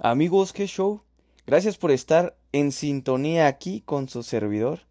Amigos, 0.00 0.52
qué 0.52 0.68
show. 0.68 1.02
Gracias 1.44 1.76
por 1.76 1.90
estar 1.90 2.36
en 2.52 2.70
sintonía 2.70 3.48
aquí 3.48 3.80
con 3.80 4.08
su 4.08 4.22
servidor, 4.22 4.82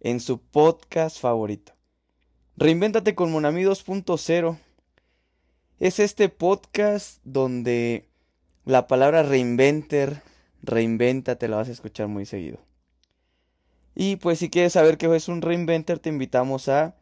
en 0.00 0.18
su 0.18 0.40
podcast 0.40 1.20
favorito. 1.20 1.74
Reinvéntate 2.56 3.14
con 3.14 3.30
Monami 3.30 3.64
2.0. 3.64 4.58
Es 5.78 5.98
este 5.98 6.30
podcast 6.30 7.20
donde 7.22 8.08
la 8.64 8.86
palabra 8.86 9.22
reinventer, 9.24 10.22
reinventa, 10.62 11.36
te 11.36 11.46
la 11.46 11.56
vas 11.56 11.68
a 11.68 11.72
escuchar 11.72 12.08
muy 12.08 12.24
seguido. 12.24 12.60
Y 13.94 14.16
pues 14.16 14.38
si 14.38 14.48
quieres 14.48 14.72
saber 14.72 14.96
qué 14.96 15.14
es 15.14 15.28
un 15.28 15.42
reinventer, 15.42 15.98
te 15.98 16.08
invitamos 16.08 16.70
a 16.70 16.96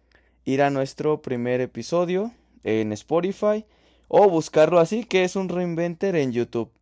ir 0.44 0.60
a 0.60 0.70
nuestro 0.70 1.22
primer 1.22 1.60
episodio 1.60 2.32
en 2.64 2.90
Spotify 2.90 3.64
o 4.08 4.28
buscarlo 4.28 4.80
así, 4.80 5.04
que 5.04 5.22
es 5.22 5.36
un 5.36 5.48
reinventer 5.48 6.16
en 6.16 6.32
YouTube 6.32 6.72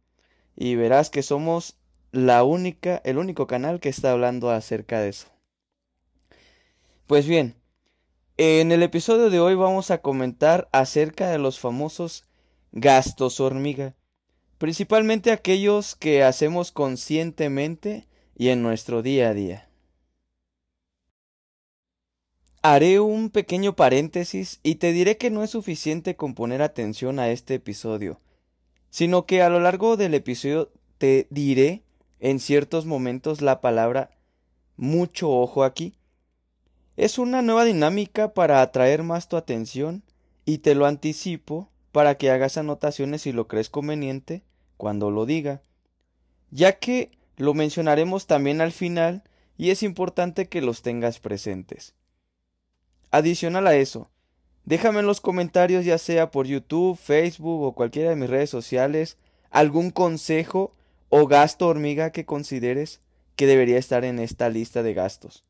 y 0.57 0.75
verás 0.75 1.11
que 1.11 1.23
somos 1.23 1.77
la 2.12 2.42
única, 2.42 3.01
el 3.05 3.19
único 3.19 3.47
canal 3.47 3.78
que 3.78 3.91
está 3.91 4.12
hablando 4.12 4.51
acerca 4.51 5.01
de 5.01 5.10
eso. 5.10 5.28
Pues 7.06 7.27
bien, 7.27 7.55
en 8.38 8.73
el 8.73 8.83
episodio 8.83 9.30
de 9.30 9.38
hoy 9.38 9.55
vamos 9.55 9.91
a 9.91 9.98
comentar 9.98 10.69
acerca 10.73 11.30
de 11.30 11.38
los 11.38 11.61
famosos 11.61 12.24
gastos 12.73 13.38
hormiga, 13.38 13.95
principalmente 14.59 15.30
aquellos 15.30 15.95
que 15.95 16.24
hacemos 16.24 16.73
conscientemente 16.73 18.09
y 18.34 18.48
en 18.48 18.62
nuestro 18.62 19.02
día 19.02 19.28
a 19.28 19.34
día. 19.34 19.70
Haré 22.62 22.98
un 22.98 23.30
pequeño 23.30 23.77
paréntesis 23.77 24.59
y 24.62 24.77
te 24.77 24.92
diré 24.92 25.16
que 25.16 25.30
no 25.30 25.45
es 25.45 25.50
suficiente 25.50 26.16
con 26.16 26.34
poner 26.34 26.62
atención 26.62 27.20
a 27.20 27.30
este 27.30 27.55
episodio, 27.55 28.20
sino 28.96 29.27
que 29.27 29.42
a 29.42 29.50
lo 29.50 29.60
largo 29.60 29.98
del 29.98 30.14
episodio 30.14 30.73
te 30.96 31.27
diré 31.28 31.82
en 32.18 32.41
ciertos 32.41 32.86
momentos 32.86 33.42
la 33.42 33.61
palabra 33.61 34.08
mucho 34.78 35.28
ojo 35.28 35.64
aquí. 35.64 35.98
Es 36.97 37.19
una 37.19 37.42
nueva 37.42 37.67
dinámica 37.67 38.33
para 38.33 38.62
atraer 38.62 39.02
más 39.02 39.28
tu 39.28 39.36
atención 39.36 40.02
y 40.47 40.61
te 40.61 40.74
lo 40.74 40.86
anticipo 40.86 41.69
para 41.92 42.14
que 42.14 42.30
hagas 42.30 42.56
anotaciones 42.56 43.20
si 43.20 43.33
lo 43.33 43.48
crees 43.48 43.69
conveniente 43.69 44.44
cuando 44.78 45.11
lo 45.11 45.27
diga, 45.27 45.61
ya 46.50 46.78
que 46.78 47.11
lo 47.36 47.52
mencionaremos 47.52 48.27
también 48.27 48.62
al 48.62 48.72
final 48.72 49.24
y 49.58 49.72
es 49.72 49.83
importante 49.83 50.48
que 50.48 50.62
los 50.62 50.80
tengas 50.80 51.20
presentes. 51.20 51.94
Adicional 53.11 53.67
a 53.67 53.77
eso, 53.77 54.11
Déjame 54.67 54.98
en 54.98 55.06
los 55.06 55.20
comentarios, 55.20 55.84
ya 55.84 55.97
sea 55.97 56.33
por 56.33 56.47
YouTube, 56.47 56.98
Facebook 56.98 57.62
o 57.62 57.72
cualquiera 57.72 58.11
de 58.11 58.17
mis 58.17 58.28
redes 58.28 58.50
sociales, 58.50 59.17
algún 59.50 59.91
consejo 59.91 60.75
o 61.08 61.28
gasto 61.28 61.69
hormiga 61.69 62.11
que 62.11 62.27
consideres 62.27 63.00
que 63.36 63.47
debería 63.47 63.78
estar 63.78 64.05
en 64.05 64.19
esta 64.19 64.48
lista 64.48 64.83
de 64.83 64.92
gastos. 64.92 65.45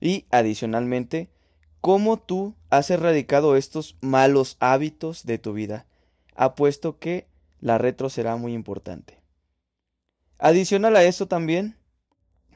Y 0.00 0.26
adicionalmente, 0.30 1.30
cómo 1.80 2.18
tú 2.18 2.56
has 2.68 2.90
erradicado 2.90 3.54
estos 3.54 3.96
malos 4.00 4.56
hábitos 4.58 5.24
de 5.24 5.38
tu 5.38 5.52
vida. 5.52 5.86
Apuesto 6.34 6.98
que 6.98 7.28
la 7.60 7.78
retro 7.78 8.10
será 8.10 8.34
muy 8.34 8.54
importante. 8.54 9.20
Adicional 10.38 10.96
a 10.96 11.04
eso 11.04 11.28
también, 11.28 11.76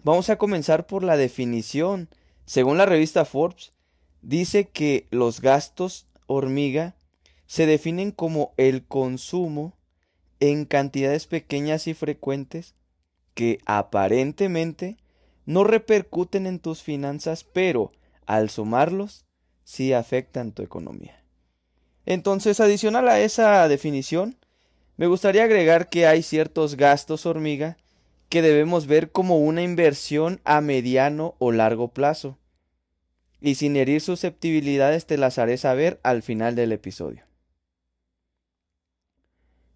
vamos 0.02 0.30
a 0.30 0.36
comenzar 0.36 0.88
por 0.88 1.04
la 1.04 1.16
definición. 1.16 2.08
Según 2.44 2.76
la 2.76 2.86
revista 2.86 3.24
Forbes, 3.24 3.72
dice 4.22 4.68
que 4.68 5.06
los 5.10 5.40
gastos 5.40 6.06
hormiga 6.26 6.94
se 7.46 7.66
definen 7.66 8.12
como 8.12 8.52
el 8.56 8.84
consumo 8.84 9.76
en 10.38 10.64
cantidades 10.64 11.26
pequeñas 11.26 11.86
y 11.86 11.94
frecuentes 11.94 12.74
que 13.34 13.58
aparentemente 13.66 14.96
no 15.46 15.64
repercuten 15.64 16.46
en 16.46 16.58
tus 16.58 16.82
finanzas, 16.82 17.44
pero 17.44 17.92
al 18.26 18.50
sumarlos 18.50 19.24
sí 19.64 19.92
afectan 19.92 20.52
tu 20.52 20.62
economía. 20.62 21.24
Entonces, 22.06 22.60
adicional 22.60 23.08
a 23.08 23.20
esa 23.20 23.66
definición, 23.68 24.36
me 24.96 25.06
gustaría 25.06 25.44
agregar 25.44 25.88
que 25.88 26.06
hay 26.06 26.22
ciertos 26.22 26.76
gastos 26.76 27.26
hormiga 27.26 27.76
que 28.28 28.42
debemos 28.42 28.86
ver 28.86 29.10
como 29.10 29.38
una 29.38 29.62
inversión 29.62 30.40
a 30.44 30.60
mediano 30.60 31.34
o 31.38 31.52
largo 31.52 31.88
plazo 31.88 32.38
y 33.40 33.54
sin 33.54 33.76
herir 33.76 34.00
susceptibilidades 34.00 35.06
te 35.06 35.16
las 35.16 35.38
haré 35.38 35.56
saber 35.56 36.00
al 36.02 36.22
final 36.22 36.54
del 36.54 36.72
episodio. 36.72 37.24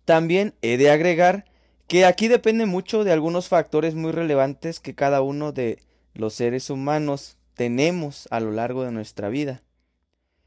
También 0.05 0.55
he 0.61 0.77
de 0.77 0.91
agregar 0.91 1.47
que 1.89 2.05
aquí 2.05 2.29
depende 2.29 2.67
mucho 2.67 3.05
de 3.05 3.13
algunos 3.13 3.49
factores 3.49 3.95
muy 3.95 4.13
relevantes 4.13 4.81
que 4.81 4.95
cada 4.95 5.23
uno 5.23 5.53
de 5.53 5.79
los 6.15 6.35
seres 6.35 6.71
humanos 6.71 7.37
tenemos 7.55 8.29
a 8.31 8.41
lo 8.41 8.51
largo 8.51 8.85
de 8.85 8.93
nuestra 8.93 9.29
vida. 9.29 9.63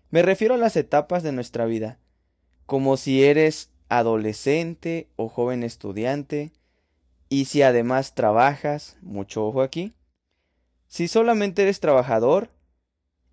Me 0.10 0.22
refiero 0.22 0.56
a 0.56 0.58
las 0.58 0.76
etapas 0.76 1.24
de 1.24 1.32
nuestra 1.32 1.66
vida, 1.66 2.00
como 2.66 2.98
si 2.98 3.24
eres 3.24 3.72
adolescente 3.90 5.10
o 5.16 5.30
joven 5.30 5.64
estudiante, 5.64 6.52
y 7.30 7.46
si 7.46 7.62
además 7.62 8.16
trabajas, 8.16 8.98
mucho 9.02 9.46
ojo 9.46 9.62
aquí, 9.62 9.94
si 10.88 11.08
solamente 11.08 11.64
eres 11.64 11.82
trabajador, 11.82 12.50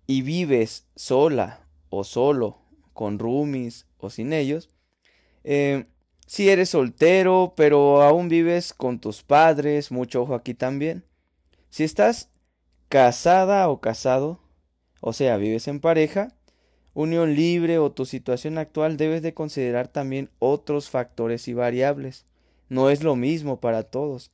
y 0.07 0.21
vives 0.21 0.87
sola 0.95 1.67
o 1.89 2.03
solo, 2.03 2.59
con 2.93 3.19
roomies 3.19 3.87
o 3.97 4.09
sin 4.09 4.33
ellos, 4.33 4.69
eh, 5.43 5.85
si 6.27 6.49
eres 6.49 6.69
soltero, 6.69 7.53
pero 7.55 8.01
aún 8.01 8.29
vives 8.29 8.73
con 8.73 8.99
tus 8.99 9.21
padres, 9.21 9.91
mucho 9.91 10.23
ojo 10.23 10.33
aquí 10.33 10.53
también. 10.55 11.05
Si 11.69 11.83
estás 11.83 12.31
casada 12.89 13.69
o 13.69 13.79
casado, 13.79 14.39
o 15.01 15.13
sea, 15.13 15.37
vives 15.37 15.67
en 15.67 15.79
pareja, 15.79 16.29
unión 16.93 17.35
libre 17.35 17.77
o 17.77 17.91
tu 17.91 18.05
situación 18.05 18.57
actual, 18.57 18.97
debes 18.97 19.21
de 19.21 19.35
considerar 19.35 19.87
también 19.87 20.31
otros 20.39 20.89
factores 20.89 21.47
y 21.47 21.53
variables. 21.53 22.25
No 22.69 22.89
es 22.89 23.03
lo 23.03 23.15
mismo 23.15 23.59
para 23.59 23.83
todos. 23.83 24.31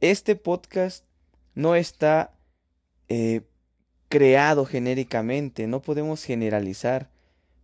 Este 0.00 0.34
podcast 0.34 1.04
no 1.54 1.76
está 1.76 2.34
eh, 3.08 3.42
creado 4.10 4.66
genéricamente, 4.66 5.68
no 5.68 5.80
podemos 5.80 6.24
generalizar. 6.24 7.08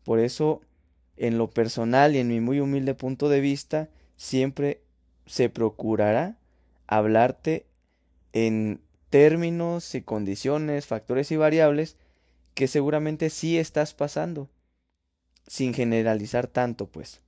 Por 0.05 0.21
eso, 0.21 0.63
en 1.17 1.37
lo 1.37 1.51
personal 1.51 2.15
y 2.15 2.21
en 2.21 2.29
mi 2.29 2.41
muy 2.41 2.61
humilde 2.61 2.95
punto 2.95 3.29
de 3.29 3.41
vista, 3.41 3.91
siempre 4.17 4.81
se 5.27 5.51
procurará 5.51 6.39
hablarte 6.87 7.67
en 8.33 8.81
términos 9.11 9.95
y 9.97 10.03
condiciones, 10.03 10.87
factores 10.87 11.33
y 11.33 11.37
variables 11.37 11.97
que 12.55 12.69
seguramente 12.69 13.29
sí 13.29 13.59
estás 13.59 13.93
pasando, 13.93 14.49
sin 15.49 15.75
generalizar 15.75 16.47
tanto, 16.47 16.87
pues. 16.87 17.23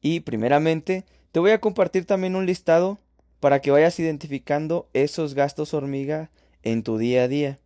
Y 0.00 0.20
primeramente, 0.20 1.04
te 1.30 1.40
voy 1.40 1.50
a 1.50 1.60
compartir 1.60 2.06
también 2.06 2.36
un 2.36 2.46
listado 2.46 2.98
para 3.38 3.60
que 3.60 3.70
vayas 3.70 4.00
identificando 4.00 4.88
esos 4.94 5.34
gastos 5.34 5.74
hormiga 5.74 6.30
en 6.62 6.82
tu 6.82 6.96
día 6.96 7.24
a 7.24 7.28
día. 7.28 7.60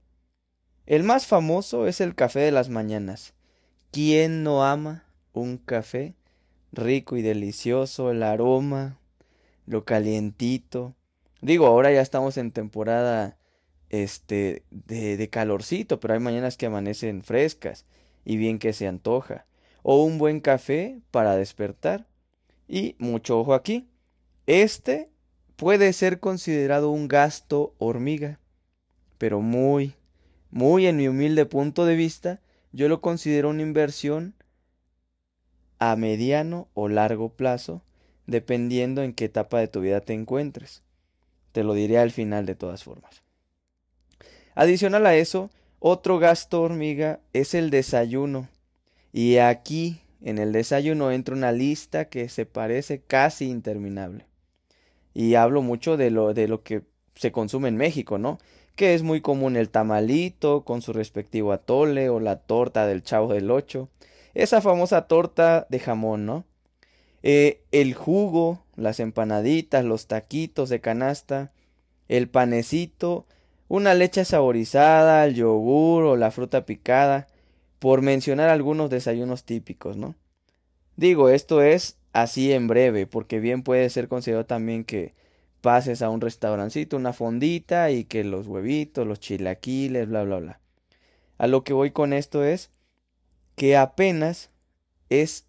El 0.91 1.05
más 1.05 1.29
famoso 1.29 1.87
es 1.87 2.01
el 2.01 2.17
café 2.17 2.41
de 2.41 2.51
las 2.51 2.69
mañanas. 2.69 3.33
¿Quién 3.93 4.43
no 4.43 4.65
ama 4.65 5.05
un 5.33 5.57
café 5.57 6.17
rico 6.73 7.17
y 7.17 7.23
delicioso, 7.23 8.11
el 8.11 8.25
aroma, 8.25 8.99
lo 9.67 9.85
calientito? 9.85 10.97
Digo, 11.43 11.69
ahora 11.69 11.93
ya 11.93 12.01
estamos 12.01 12.37
en 12.39 12.51
temporada 12.51 13.39
este 13.89 14.65
de, 14.73 15.17
de 15.17 15.31
calorcito, 15.31 16.01
pero 16.01 16.15
hay 16.15 16.19
mañanas 16.19 16.57
que 16.57 16.67
amanecen 16.67 17.23
frescas 17.23 17.87
y 18.25 18.37
bien 18.37 18.59
que 18.59 18.73
se 18.73 18.89
antoja. 18.89 19.47
O 19.85 20.03
un 20.03 20.19
buen 20.19 20.41
café 20.41 20.99
para 21.13 21.37
despertar. 21.37 22.09
Y 22.67 22.97
mucho 22.99 23.39
ojo 23.39 23.55
aquí. 23.55 23.89
Este 24.49 25.09
puede 25.55 25.93
ser 25.93 26.19
considerado 26.19 26.91
un 26.91 27.07
gasto 27.07 27.77
hormiga, 27.79 28.41
pero 29.19 29.41
muy, 29.41 29.95
muy 30.51 30.87
en 30.87 30.97
mi 30.97 31.09
humilde 31.09 31.47
punto 31.47 31.85
de 31.85 31.97
vista, 31.97 32.41
yo 32.73 32.89
lo 32.89 33.01
considero 33.01 33.51
una 33.51 33.63
inversión 33.63 34.35
a 35.79 35.97
mediano 35.97 36.69
o 36.75 36.89
largo 36.89 37.31
plazo, 37.31 37.83
dependiendo 38.27 39.03
en 39.03 39.13
qué 39.13 39.25
etapa 39.27 39.59
de 39.59 39.69
tu 39.69 39.81
vida 39.81 40.01
te 40.01 40.13
encuentres. 40.13 40.83
Te 41.53 41.65
lo 41.65 41.75
diré 41.75 41.99
al 41.99 42.11
final 42.11 42.47
de 42.47 42.55
todas 42.55 42.85
formas. 42.85 43.23
Adicional 44.55 45.07
a 45.07 45.17
eso, 45.17 45.51
otro 45.79 46.19
gasto 46.19 46.63
hormiga 46.63 47.21
es 47.33 47.55
el 47.55 47.71
desayuno. 47.71 48.49
Y 49.13 49.39
aquí, 49.39 50.01
en 50.21 50.39
el 50.39 50.53
desayuno, 50.53 51.11
entra 51.11 51.35
una 51.35 51.51
lista 51.51 52.05
que 52.05 52.29
se 52.29 52.47
parece 52.47 53.01
casi 53.01 53.49
interminable. 53.49 54.27
Y 55.15 55.35
hablo 55.35 55.63
mucho 55.63 55.97
de 55.97 56.11
lo, 56.11 56.35
de 56.35 56.47
lo 56.47 56.63
que 56.63 56.83
se 57.15 57.33
consume 57.33 57.69
en 57.69 57.77
México, 57.77 58.19
¿no? 58.19 58.39
Que 58.81 58.95
es 58.95 59.03
muy 59.03 59.21
común 59.21 59.57
el 59.57 59.69
tamalito 59.69 60.65
con 60.65 60.81
su 60.81 60.95
respectivo 60.95 61.53
atole 61.53 62.09
o 62.09 62.19
la 62.19 62.37
torta 62.37 62.87
del 62.87 63.03
chavo 63.03 63.35
del 63.35 63.51
ocho, 63.51 63.91
esa 64.33 64.63
famosa 64.63 65.07
torta 65.07 65.67
de 65.69 65.81
jamón, 65.81 66.25
¿no? 66.25 66.47
Eh, 67.23 67.63
el 67.73 67.93
jugo, 67.93 68.65
las 68.77 68.99
empanaditas, 68.99 69.85
los 69.85 70.07
taquitos 70.07 70.71
de 70.71 70.81
canasta, 70.81 71.53
el 72.09 72.31
panecito, 72.31 73.27
una 73.69 73.93
leche 73.93 74.25
saborizada, 74.25 75.27
el 75.27 75.35
yogur 75.35 76.05
o 76.05 76.17
la 76.17 76.31
fruta 76.31 76.65
picada, 76.65 77.27
por 77.81 78.01
mencionar 78.01 78.49
algunos 78.49 78.89
desayunos 78.89 79.45
típicos, 79.45 79.99
¿no? 79.99 80.15
Digo, 80.97 81.29
esto 81.29 81.61
es 81.61 81.99
así 82.15 82.51
en 82.51 82.67
breve, 82.67 83.07
porque 83.07 83.41
bien 83.41 83.63
puede 83.63 83.91
ser 83.91 84.09
considerado 84.09 84.47
también 84.47 84.85
que 84.85 85.13
pases 85.61 86.03
a 86.03 86.11
un 86.11 86.21
restaurancito, 86.21 86.97
una 86.97 87.13
fondita 87.13 87.91
y 87.91 88.05
que 88.05 88.25
los 88.25 88.47
huevitos, 88.47 89.07
los 89.07 89.21
chilaquiles, 89.21 90.09
bla, 90.09 90.25
bla, 90.25 90.39
bla. 90.39 90.61
A 91.39 91.47
lo 91.47 91.65
que 91.65 91.73
voy 91.73 91.91
con 91.91 92.13
esto 92.13 92.45
es 92.45 92.71
que 93.57 93.77
apenas 93.77 94.51
es 95.09 95.47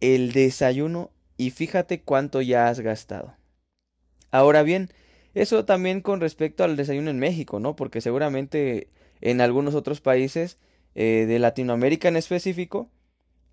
el 0.00 0.32
desayuno 0.32 1.10
y 1.36 1.50
fíjate 1.50 2.02
cuánto 2.02 2.40
ya 2.40 2.68
has 2.68 2.80
gastado. 2.80 3.34
Ahora 4.30 4.62
bien, 4.62 4.90
eso 5.34 5.64
también 5.64 6.00
con 6.00 6.20
respecto 6.20 6.64
al 6.64 6.76
desayuno 6.76 7.10
en 7.10 7.18
México, 7.18 7.60
¿no? 7.60 7.76
Porque 7.76 8.00
seguramente 8.00 8.88
en 9.20 9.40
algunos 9.40 9.74
otros 9.74 10.00
países 10.00 10.58
eh, 10.94 11.26
de 11.26 11.38
Latinoamérica 11.38 12.08
en 12.08 12.16
específico, 12.16 12.90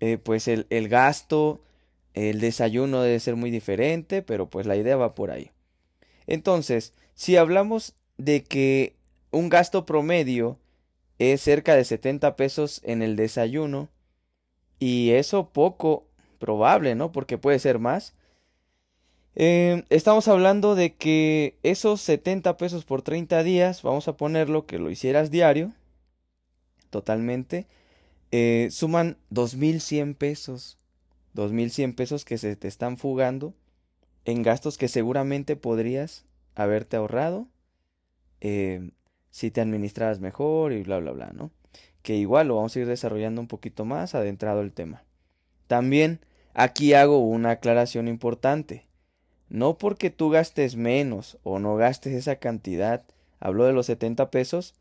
eh, 0.00 0.18
pues 0.18 0.48
el, 0.48 0.66
el 0.70 0.88
gasto, 0.88 1.62
el 2.14 2.40
desayuno 2.40 3.02
debe 3.02 3.20
ser 3.20 3.36
muy 3.36 3.50
diferente, 3.50 4.22
pero 4.22 4.50
pues 4.50 4.66
la 4.66 4.76
idea 4.76 4.96
va 4.96 5.14
por 5.14 5.30
ahí. 5.30 5.50
Entonces, 6.30 6.94
si 7.14 7.36
hablamos 7.36 7.94
de 8.16 8.44
que 8.44 8.94
un 9.32 9.48
gasto 9.48 9.84
promedio 9.84 10.58
es 11.18 11.40
cerca 11.40 11.74
de 11.74 11.84
70 11.84 12.36
pesos 12.36 12.80
en 12.84 13.02
el 13.02 13.16
desayuno, 13.16 13.88
y 14.78 15.10
eso 15.10 15.50
poco 15.50 16.06
probable, 16.38 16.94
¿no? 16.94 17.10
Porque 17.10 17.36
puede 17.36 17.58
ser 17.58 17.80
más. 17.80 18.14
Eh, 19.34 19.84
estamos 19.90 20.28
hablando 20.28 20.76
de 20.76 20.94
que 20.94 21.58
esos 21.64 22.00
70 22.00 22.56
pesos 22.56 22.84
por 22.84 23.02
30 23.02 23.42
días, 23.42 23.82
vamos 23.82 24.06
a 24.06 24.16
ponerlo 24.16 24.66
que 24.66 24.78
lo 24.78 24.88
hicieras 24.88 25.32
diario, 25.32 25.72
totalmente, 26.90 27.66
eh, 28.30 28.68
suman 28.70 29.18
2.100 29.30 30.14
pesos. 30.14 30.78
2.100 31.34 31.96
pesos 31.96 32.24
que 32.24 32.38
se 32.38 32.54
te 32.54 32.68
están 32.68 32.98
fugando 32.98 33.52
en 34.24 34.42
gastos 34.42 34.78
que 34.78 34.88
seguramente 34.88 35.56
podrías 35.56 36.24
haberte 36.54 36.96
ahorrado 36.96 37.48
eh, 38.40 38.90
si 39.30 39.50
te 39.50 39.60
administraras 39.60 40.20
mejor 40.20 40.72
y 40.72 40.82
bla, 40.82 40.98
bla, 40.98 41.12
bla, 41.12 41.30
¿no? 41.32 41.50
Que 42.02 42.16
igual 42.16 42.48
lo 42.48 42.56
vamos 42.56 42.74
a 42.74 42.80
ir 42.80 42.86
desarrollando 42.86 43.40
un 43.40 43.48
poquito 43.48 43.84
más 43.84 44.14
adentrado 44.14 44.60
el 44.60 44.72
tema. 44.72 45.04
También 45.66 46.20
aquí 46.54 46.94
hago 46.94 47.18
una 47.18 47.52
aclaración 47.52 48.08
importante. 48.08 48.86
No 49.48 49.78
porque 49.78 50.10
tú 50.10 50.30
gastes 50.30 50.76
menos 50.76 51.38
o 51.42 51.58
no 51.58 51.76
gastes 51.76 52.14
esa 52.14 52.36
cantidad, 52.36 53.04
hablo 53.40 53.64
de 53.64 53.72
los 53.72 53.86
70 53.86 54.30
pesos, 54.30 54.74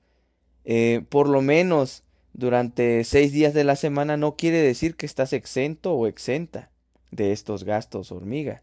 eh, 0.63 1.03
por 1.09 1.27
lo 1.27 1.41
menos 1.41 2.03
durante 2.33 3.03
seis 3.03 3.31
días 3.31 3.53
de 3.53 3.63
la 3.63 3.75
semana 3.75 4.15
no 4.15 4.35
quiere 4.35 4.61
decir 4.61 4.95
que 4.95 5.05
estás 5.05 5.33
exento 5.33 5.93
o 5.93 6.07
exenta 6.07 6.69
de 7.11 7.31
estos 7.31 7.63
gastos 7.63 8.11
hormiga. 8.11 8.61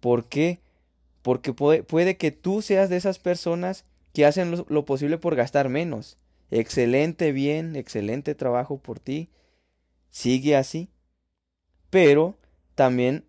¿Por 0.00 0.28
qué? 0.28 0.60
Porque 1.22 1.52
puede, 1.52 2.16
que 2.16 2.30
tú 2.30 2.62
seas 2.62 2.88
de 2.88 2.96
esas 2.96 3.18
personas 3.18 3.84
que 4.12 4.24
hacen 4.24 4.50
lo, 4.50 4.66
lo 4.68 4.84
posible 4.84 5.18
por 5.18 5.36
gastar 5.36 5.68
menos. 5.68 6.18
Excelente, 6.50 7.32
bien, 7.32 7.76
excelente 7.76 8.34
trabajo 8.34 8.78
por 8.78 9.00
ti. 9.00 9.28
Sigue 10.10 10.56
así. 10.56 10.88
Pero 11.90 12.38
también 12.74 13.24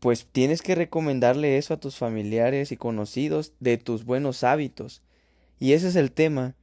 pues 0.00 0.26
tienes 0.30 0.62
que 0.62 0.74
recomendarle 0.74 1.58
eso 1.58 1.74
a 1.74 1.80
tus 1.80 1.96
familiares 1.96 2.70
y 2.70 2.76
conocidos 2.76 3.54
de 3.60 3.78
tus 3.78 4.04
buenos 4.04 4.44
hábitos. 4.44 5.02
Y 5.58 5.72
ese 5.72 5.88
es 5.88 5.96
el 5.96 6.12
tema 6.12 6.54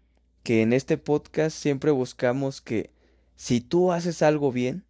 que 0.44 0.62
en 0.62 0.74
este 0.74 0.98
podcast 0.98 1.58
siempre 1.58 1.92
buscamos 1.92 2.62
que 2.62 2.92
si 3.36 3.60
tú 3.60 3.92
haces 3.92 4.22
algo 4.22 4.52
bien, 4.52 4.86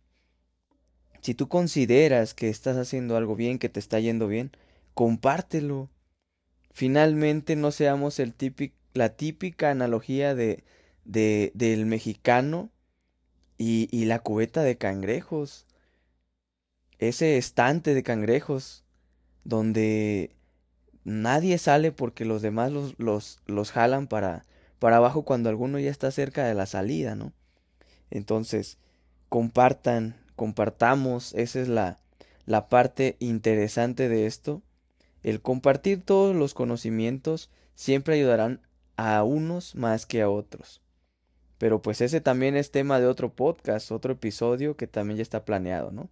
si 1.24 1.34
tú 1.34 1.48
consideras 1.48 2.34
que 2.34 2.50
estás 2.50 2.78
haciendo 2.78 3.18
algo 3.18 3.36
bien, 3.36 3.58
que 3.58 3.70
te 3.70 3.80
está 3.80 4.00
yendo 4.00 4.28
bien, 4.28 4.52
compártelo. 4.94 5.90
Finalmente 6.74 7.56
no 7.56 7.72
seamos 7.72 8.20
el 8.20 8.34
la 8.94 9.10
típica 9.16 9.72
analogía 9.72 10.36
de, 10.36 10.64
de, 11.06 11.52
del 11.56 11.86
mexicano 11.86 12.70
y, 13.58 13.88
y 13.92 14.06
la 14.06 14.20
cubeta 14.20 14.64
de 14.64 14.78
cangrejos. 14.78 15.66
Ese 17.00 17.38
estante 17.38 17.94
de 17.94 18.04
cangrejos 18.04 18.84
donde 19.46 20.36
nadie 21.06 21.58
sale 21.58 21.92
porque 21.92 22.26
los 22.26 22.42
demás 22.42 22.72
los, 22.72 22.96
los, 22.98 23.40
los 23.46 23.72
jalan 23.72 24.08
para, 24.08 24.46
para 24.80 24.98
abajo 24.98 25.24
cuando 25.24 25.50
alguno 25.50 25.80
ya 25.80 25.90
está 25.90 26.12
cerca 26.12 26.46
de 26.46 26.54
la 26.54 26.66
salida, 26.66 27.16
¿no? 27.16 27.32
Entonces, 28.12 28.78
compartan, 29.30 30.16
compartamos, 30.44 31.34
esa 31.36 31.62
es 31.62 31.70
la, 31.70 32.00
la 32.46 32.68
parte 32.68 33.16
interesante 33.20 34.10
de 34.10 34.26
esto. 34.26 34.62
El 35.24 35.42
compartir 35.42 36.02
todos 36.04 36.36
los 36.36 36.54
conocimientos 36.54 37.50
siempre 37.76 38.16
ayudarán 38.16 38.60
a 38.98 39.24
unos 39.24 39.74
más 39.76 40.06
que 40.06 40.22
a 40.22 40.30
otros. 40.30 40.82
Pero 41.60 41.82
pues 41.82 42.02
ese 42.02 42.20
también 42.20 42.58
es 42.58 42.72
tema 42.72 43.00
de 43.00 43.08
otro 43.08 43.34
podcast, 43.34 43.90
otro 43.94 44.12
episodio 44.12 44.76
que 44.76 44.86
también 44.86 45.16
ya 45.16 45.22
está 45.22 45.46
planeado, 45.46 45.92
¿no? 45.92 46.10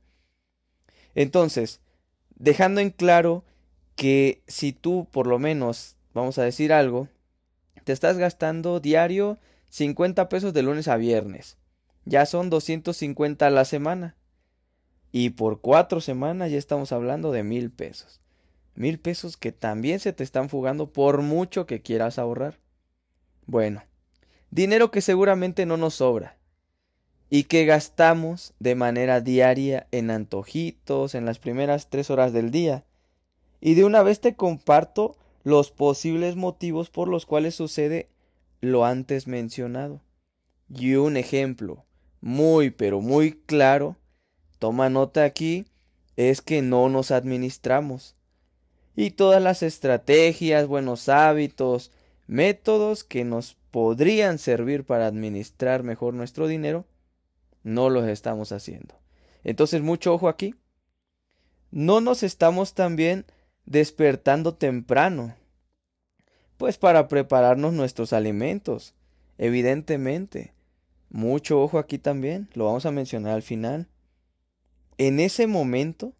Entonces, 1.13 1.81
dejando 2.37 2.79
en 2.79 2.91
claro 2.91 3.43
que 3.97 4.43
si 4.47 4.71
tú 4.71 5.09
por 5.11 5.27
lo 5.27 5.39
menos, 5.39 5.97
vamos 6.13 6.37
a 6.37 6.43
decir 6.43 6.71
algo, 6.71 7.09
te 7.83 7.91
estás 7.91 8.17
gastando 8.17 8.79
diario 8.79 9.39
50 9.71 10.29
pesos 10.29 10.53
de 10.53 10.61
lunes 10.61 10.87
a 10.87 10.95
viernes. 10.95 11.57
Ya 12.05 12.25
son 12.25 12.49
250 12.49 13.45
a 13.45 13.49
la 13.49 13.65
semana. 13.65 14.15
Y 15.11 15.31
por 15.31 15.61
cuatro 15.61 16.01
semanas 16.01 16.51
ya 16.51 16.57
estamos 16.57 16.91
hablando 16.91 17.31
de 17.31 17.43
mil 17.43 17.71
pesos. 17.71 18.21
Mil 18.75 18.99
pesos 18.99 19.35
que 19.37 19.51
también 19.51 19.99
se 19.99 20.13
te 20.13 20.23
están 20.23 20.49
fugando 20.49 20.93
por 20.93 21.21
mucho 21.21 21.65
que 21.65 21.81
quieras 21.81 22.17
ahorrar. 22.17 22.59
Bueno, 23.45 23.83
dinero 24.49 24.91
que 24.91 25.01
seguramente 25.01 25.65
no 25.65 25.77
nos 25.77 25.95
sobra 25.95 26.37
y 27.29 27.45
que 27.45 27.65
gastamos 27.65 28.53
de 28.59 28.75
manera 28.75 29.21
diaria 29.21 29.87
en 29.91 30.11
antojitos 30.11 31.15
en 31.15 31.25
las 31.25 31.39
primeras 31.39 31.89
tres 31.89 32.09
horas 32.09 32.33
del 32.33 32.51
día. 32.51 32.83
Y 33.61 33.75
de 33.75 33.85
una 33.85 34.03
vez 34.03 34.19
te 34.19 34.35
comparto 34.35 35.17
los 35.43 35.71
posibles 35.71 36.35
motivos 36.35 36.89
por 36.89 37.07
los 37.07 37.25
cuales 37.25 37.55
sucede 37.55 38.09
lo 38.59 38.85
antes 38.85 39.27
mencionado. 39.27 40.01
Y 40.69 40.95
un 40.95 41.17
ejemplo 41.17 41.85
muy 42.19 42.69
pero 42.69 43.01
muy 43.01 43.33
claro, 43.33 43.95
toma 44.61 44.91
nota 44.91 45.23
aquí, 45.23 45.65
es 46.17 46.43
que 46.43 46.61
no 46.61 46.87
nos 46.87 47.09
administramos. 47.09 48.15
Y 48.95 49.09
todas 49.09 49.41
las 49.41 49.63
estrategias, 49.63 50.67
buenos 50.67 51.09
hábitos, 51.09 51.91
métodos 52.27 53.03
que 53.03 53.23
nos 53.23 53.55
podrían 53.71 54.37
servir 54.37 54.85
para 54.85 55.07
administrar 55.07 55.81
mejor 55.81 56.13
nuestro 56.13 56.47
dinero, 56.47 56.85
no 57.63 57.89
los 57.89 58.07
estamos 58.07 58.51
haciendo. 58.51 58.93
Entonces, 59.43 59.81
mucho 59.81 60.13
ojo 60.13 60.29
aquí. 60.29 60.53
No 61.71 61.99
nos 61.99 62.21
estamos 62.21 62.75
también 62.75 63.25
despertando 63.65 64.53
temprano, 64.53 65.33
pues 66.57 66.77
para 66.77 67.07
prepararnos 67.07 67.73
nuestros 67.73 68.13
alimentos, 68.13 68.93
evidentemente. 69.39 70.53
Mucho 71.09 71.59
ojo 71.59 71.79
aquí 71.79 71.97
también, 71.97 72.47
lo 72.53 72.65
vamos 72.65 72.85
a 72.85 72.91
mencionar 72.91 73.33
al 73.33 73.41
final. 73.41 73.87
En 75.03 75.19
ese 75.19 75.47
momento 75.47 76.13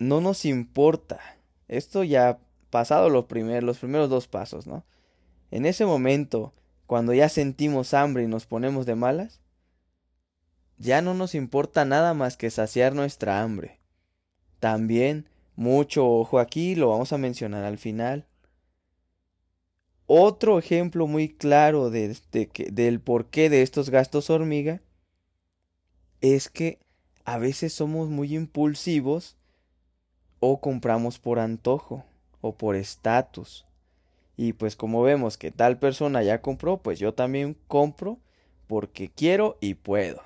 no 0.00 0.20
nos 0.20 0.44
importa. 0.44 1.20
Esto 1.68 2.02
ya 2.02 2.40
pasado 2.70 3.10
los 3.10 3.26
primeros, 3.26 3.62
los 3.62 3.78
primeros 3.78 4.10
dos 4.10 4.26
pasos, 4.26 4.66
¿no? 4.66 4.84
En 5.52 5.64
ese 5.64 5.86
momento, 5.86 6.52
cuando 6.88 7.14
ya 7.14 7.28
sentimos 7.28 7.94
hambre 7.94 8.24
y 8.24 8.26
nos 8.26 8.46
ponemos 8.46 8.86
de 8.86 8.96
malas, 8.96 9.40
ya 10.78 11.00
no 11.00 11.14
nos 11.14 11.36
importa 11.36 11.84
nada 11.84 12.12
más 12.12 12.36
que 12.36 12.50
saciar 12.50 12.92
nuestra 12.92 13.40
hambre. 13.40 13.78
También 14.58 15.28
mucho 15.54 16.08
ojo 16.10 16.40
aquí, 16.40 16.74
lo 16.74 16.88
vamos 16.88 17.12
a 17.12 17.18
mencionar 17.18 17.62
al 17.62 17.78
final. 17.78 18.26
Otro 20.06 20.58
ejemplo 20.58 21.06
muy 21.06 21.28
claro 21.28 21.90
de, 21.90 22.16
del 22.72 23.00
porqué 23.00 23.48
de 23.48 23.62
estos 23.62 23.90
gastos 23.90 24.28
hormiga 24.28 24.82
es 26.20 26.48
que 26.48 26.83
a 27.24 27.38
veces 27.38 27.72
somos 27.72 28.08
muy 28.08 28.34
impulsivos 28.34 29.36
o 30.40 30.60
compramos 30.60 31.18
por 31.18 31.38
antojo 31.38 32.04
o 32.40 32.54
por 32.54 32.76
estatus. 32.76 33.64
Y 34.36 34.52
pues 34.52 34.76
como 34.76 35.02
vemos 35.02 35.38
que 35.38 35.50
tal 35.50 35.78
persona 35.78 36.22
ya 36.22 36.42
compró, 36.42 36.78
pues 36.78 36.98
yo 36.98 37.14
también 37.14 37.56
compro 37.68 38.18
porque 38.66 39.10
quiero 39.10 39.56
y 39.60 39.74
puedo. 39.74 40.22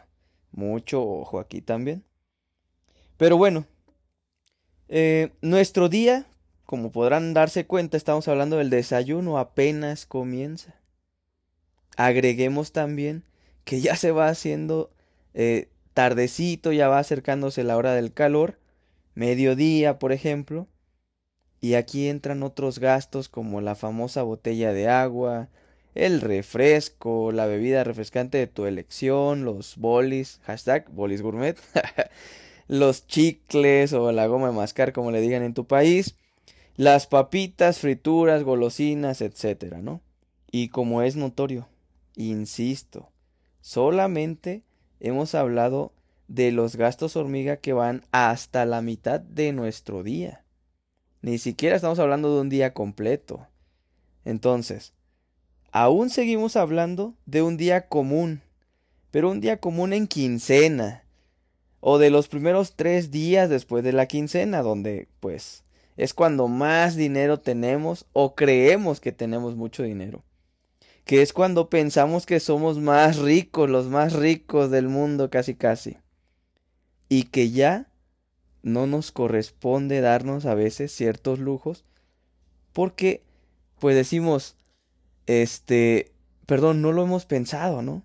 Mucho 0.52 1.02
ojo 1.02 1.38
aquí 1.38 1.60
también. 1.60 2.02
Pero 3.16 3.36
bueno, 3.36 3.66
eh, 4.88 5.32
nuestro 5.42 5.88
día, 5.88 6.26
como 6.64 6.90
podrán 6.90 7.34
darse 7.34 7.66
cuenta, 7.66 7.96
estamos 7.96 8.26
hablando 8.28 8.56
del 8.56 8.70
desayuno, 8.70 9.38
apenas 9.38 10.06
comienza. 10.06 10.74
Agreguemos 11.96 12.72
también 12.72 13.24
que 13.64 13.80
ya 13.80 13.96
se 13.96 14.12
va 14.12 14.28
haciendo 14.28 14.90
eh, 15.34 15.68
tardecito, 15.98 16.70
ya 16.70 16.86
va 16.86 17.00
acercándose 17.00 17.64
la 17.64 17.76
hora 17.76 17.92
del 17.92 18.12
calor, 18.12 18.60
mediodía, 19.16 19.98
por 19.98 20.12
ejemplo, 20.12 20.68
y 21.60 21.74
aquí 21.74 22.06
entran 22.06 22.44
otros 22.44 22.78
gastos 22.78 23.28
como 23.28 23.60
la 23.60 23.74
famosa 23.74 24.22
botella 24.22 24.72
de 24.72 24.86
agua, 24.86 25.48
el 25.96 26.20
refresco, 26.20 27.32
la 27.32 27.46
bebida 27.46 27.82
refrescante 27.82 28.38
de 28.38 28.46
tu 28.46 28.66
elección, 28.66 29.44
los 29.44 29.76
bolis, 29.76 30.38
hashtag 30.44 30.88
bolis 30.88 31.20
gourmet, 31.20 31.58
los 32.68 33.08
chicles 33.08 33.92
o 33.92 34.12
la 34.12 34.28
goma 34.28 34.50
de 34.50 34.54
mascar, 34.54 34.92
como 34.92 35.10
le 35.10 35.20
digan 35.20 35.42
en 35.42 35.54
tu 35.54 35.66
país, 35.66 36.14
las 36.76 37.08
papitas, 37.08 37.80
frituras, 37.80 38.44
golosinas, 38.44 39.20
etcétera, 39.20 39.82
¿no? 39.82 40.00
Y 40.52 40.68
como 40.68 41.02
es 41.02 41.16
notorio, 41.16 41.66
insisto, 42.14 43.10
solamente 43.60 44.62
hemos 45.00 45.34
hablado 45.34 45.92
de 46.28 46.52
los 46.52 46.76
gastos 46.76 47.16
hormiga 47.16 47.56
que 47.56 47.72
van 47.72 48.04
hasta 48.12 48.64
la 48.66 48.82
mitad 48.82 49.20
de 49.20 49.52
nuestro 49.52 50.02
día. 50.02 50.44
Ni 51.22 51.38
siquiera 51.38 51.76
estamos 51.76 51.98
hablando 51.98 52.34
de 52.34 52.40
un 52.40 52.48
día 52.48 52.74
completo. 52.74 53.46
Entonces, 54.24 54.92
aún 55.72 56.10
seguimos 56.10 56.56
hablando 56.56 57.14
de 57.26 57.42
un 57.42 57.56
día 57.56 57.88
común, 57.88 58.42
pero 59.10 59.30
un 59.30 59.40
día 59.40 59.58
común 59.58 59.92
en 59.92 60.06
quincena, 60.06 61.04
o 61.80 61.98
de 61.98 62.10
los 62.10 62.28
primeros 62.28 62.74
tres 62.74 63.10
días 63.10 63.48
después 63.48 63.82
de 63.84 63.92
la 63.92 64.06
quincena, 64.06 64.62
donde 64.62 65.08
pues 65.20 65.64
es 65.96 66.12
cuando 66.12 66.48
más 66.48 66.94
dinero 66.94 67.40
tenemos 67.40 68.06
o 68.12 68.34
creemos 68.34 69.00
que 69.00 69.12
tenemos 69.12 69.56
mucho 69.56 69.82
dinero 69.82 70.22
que 71.08 71.22
es 71.22 71.32
cuando 71.32 71.70
pensamos 71.70 72.26
que 72.26 72.38
somos 72.38 72.76
más 72.76 73.16
ricos, 73.16 73.70
los 73.70 73.86
más 73.86 74.12
ricos 74.12 74.70
del 74.70 74.88
mundo 74.88 75.30
casi 75.30 75.54
casi. 75.54 75.96
Y 77.08 77.22
que 77.24 77.50
ya 77.50 77.88
no 78.62 78.86
nos 78.86 79.10
corresponde 79.10 80.02
darnos 80.02 80.44
a 80.44 80.54
veces 80.54 80.92
ciertos 80.92 81.38
lujos 81.38 81.86
porque 82.74 83.22
pues 83.78 83.96
decimos 83.96 84.54
este 85.26 86.12
perdón 86.44 86.82
no 86.82 86.92
lo 86.92 87.04
hemos 87.04 87.24
pensado 87.24 87.80
no 87.80 88.02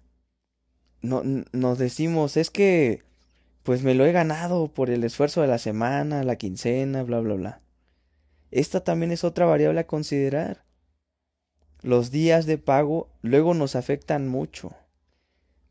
no 1.01 1.23
nos 1.51 1.77
decimos 1.77 2.37
es 2.37 2.49
que 2.49 3.03
pues 3.63 3.83
me 3.83 3.95
lo 3.95 4.05
he 4.05 4.13
ganado 4.13 4.69
por 4.69 4.89
el 4.89 5.03
esfuerzo 5.03 5.41
de 5.41 5.47
la 5.47 5.57
semana 5.57 6.23
la 6.23 6.37
quincena 6.37 7.03
bla 7.03 7.19
bla 7.19 7.33
bla 7.33 7.61
esta 8.49 8.81
también 8.81 9.11
es 9.11 9.25
otra 9.25 9.45
variable 9.45 9.81
a 9.81 9.87
considerar 9.87 10.62
los 11.83 12.09
días 12.09 12.45
de 12.45 12.57
pago 12.57 13.09
luego 13.21 13.53
nos 13.53 13.75
afectan 13.75 14.27
mucho. 14.27 14.73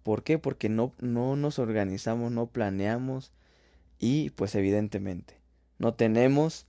¿Por 0.02 0.22
qué? 0.22 0.38
Porque 0.38 0.68
no, 0.68 0.92
no 1.00 1.36
nos 1.36 1.58
organizamos, 1.58 2.30
no 2.30 2.46
planeamos 2.46 3.32
y 3.98 4.30
pues 4.30 4.54
evidentemente 4.54 5.42
no 5.82 5.94
tenemos 5.94 6.66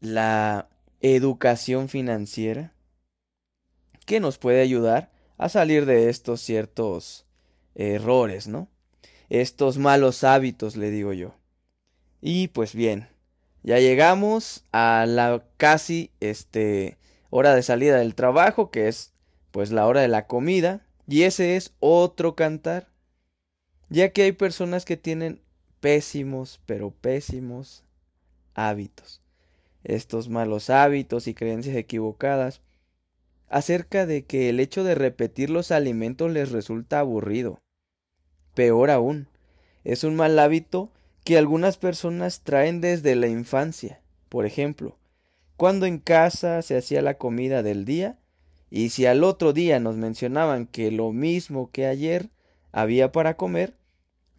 la 0.00 0.68
educación 1.00 1.88
financiera 1.88 2.74
que 4.04 4.20
nos 4.20 4.36
puede 4.36 4.60
ayudar 4.60 5.10
a 5.38 5.48
salir 5.48 5.86
de 5.86 6.10
estos 6.10 6.42
ciertos 6.42 7.24
errores, 7.74 8.46
¿no? 8.46 8.68
Estos 9.30 9.78
malos 9.78 10.22
hábitos, 10.22 10.76
le 10.76 10.90
digo 10.90 11.14
yo. 11.14 11.34
Y 12.20 12.48
pues 12.48 12.74
bien, 12.74 13.08
ya 13.62 13.78
llegamos 13.78 14.64
a 14.70 15.06
la 15.08 15.42
casi 15.56 16.10
este 16.20 16.98
hora 17.30 17.54
de 17.54 17.62
salida 17.62 17.98
del 17.98 18.14
trabajo, 18.14 18.70
que 18.70 18.88
es 18.88 19.12
pues 19.50 19.72
la 19.72 19.86
hora 19.86 20.00
de 20.00 20.08
la 20.08 20.26
comida, 20.26 20.86
y 21.06 21.22
ese 21.22 21.56
es 21.56 21.74
otro 21.80 22.34
cantar, 22.34 22.88
ya 23.88 24.10
que 24.10 24.22
hay 24.22 24.32
personas 24.32 24.84
que 24.84 24.96
tienen 24.96 25.40
pésimos, 25.80 26.60
pero 26.66 26.90
pésimos 26.90 27.84
hábitos. 28.54 29.22
Estos 29.84 30.28
malos 30.28 30.68
hábitos 30.70 31.28
y 31.28 31.34
creencias 31.34 31.76
equivocadas 31.76 32.60
acerca 33.48 34.06
de 34.06 34.24
que 34.24 34.48
el 34.48 34.58
hecho 34.58 34.82
de 34.82 34.94
repetir 34.94 35.50
los 35.50 35.70
alimentos 35.70 36.30
les 36.30 36.50
resulta 36.50 36.98
aburrido. 36.98 37.60
Peor 38.54 38.90
aún, 38.90 39.28
es 39.84 40.02
un 40.02 40.16
mal 40.16 40.38
hábito 40.38 40.90
que 41.22 41.38
algunas 41.38 41.76
personas 41.76 42.40
traen 42.40 42.80
desde 42.80 43.14
la 43.14 43.28
infancia. 43.28 44.00
Por 44.28 44.46
ejemplo, 44.46 44.96
cuando 45.56 45.86
en 45.86 45.98
casa 45.98 46.62
se 46.62 46.76
hacía 46.76 47.02
la 47.02 47.18
comida 47.18 47.62
del 47.62 47.84
día, 47.84 48.18
y 48.70 48.90
si 48.90 49.06
al 49.06 49.24
otro 49.24 49.52
día 49.52 49.80
nos 49.80 49.96
mencionaban 49.96 50.66
que 50.66 50.90
lo 50.90 51.12
mismo 51.12 51.70
que 51.70 51.86
ayer 51.86 52.30
había 52.72 53.12
para 53.12 53.36
comer, 53.36 53.76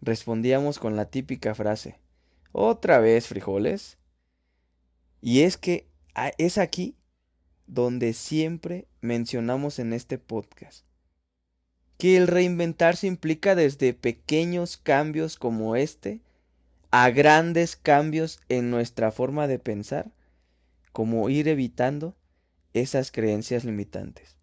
respondíamos 0.00 0.78
con 0.78 0.96
la 0.96 1.06
típica 1.06 1.54
frase 1.54 1.98
¿Otra 2.52 2.98
vez 2.98 3.26
frijoles? 3.26 3.98
Y 5.20 5.40
es 5.40 5.56
que 5.56 5.88
es 6.38 6.58
aquí 6.58 6.96
donde 7.66 8.12
siempre 8.12 8.86
mencionamos 9.00 9.78
en 9.78 9.92
este 9.92 10.18
podcast 10.18 10.88
que 11.98 12.16
el 12.16 12.28
reinventarse 12.28 13.08
implica 13.08 13.56
desde 13.56 13.92
pequeños 13.92 14.76
cambios 14.76 15.36
como 15.36 15.74
este 15.74 16.20
a 16.90 17.10
grandes 17.10 17.76
cambios 17.76 18.40
en 18.48 18.70
nuestra 18.70 19.10
forma 19.10 19.48
de 19.48 19.58
pensar 19.58 20.10
como 20.92 21.28
ir 21.28 21.48
evitando 21.48 22.16
esas 22.72 23.10
creencias 23.10 23.64
limitantes. 23.64 24.38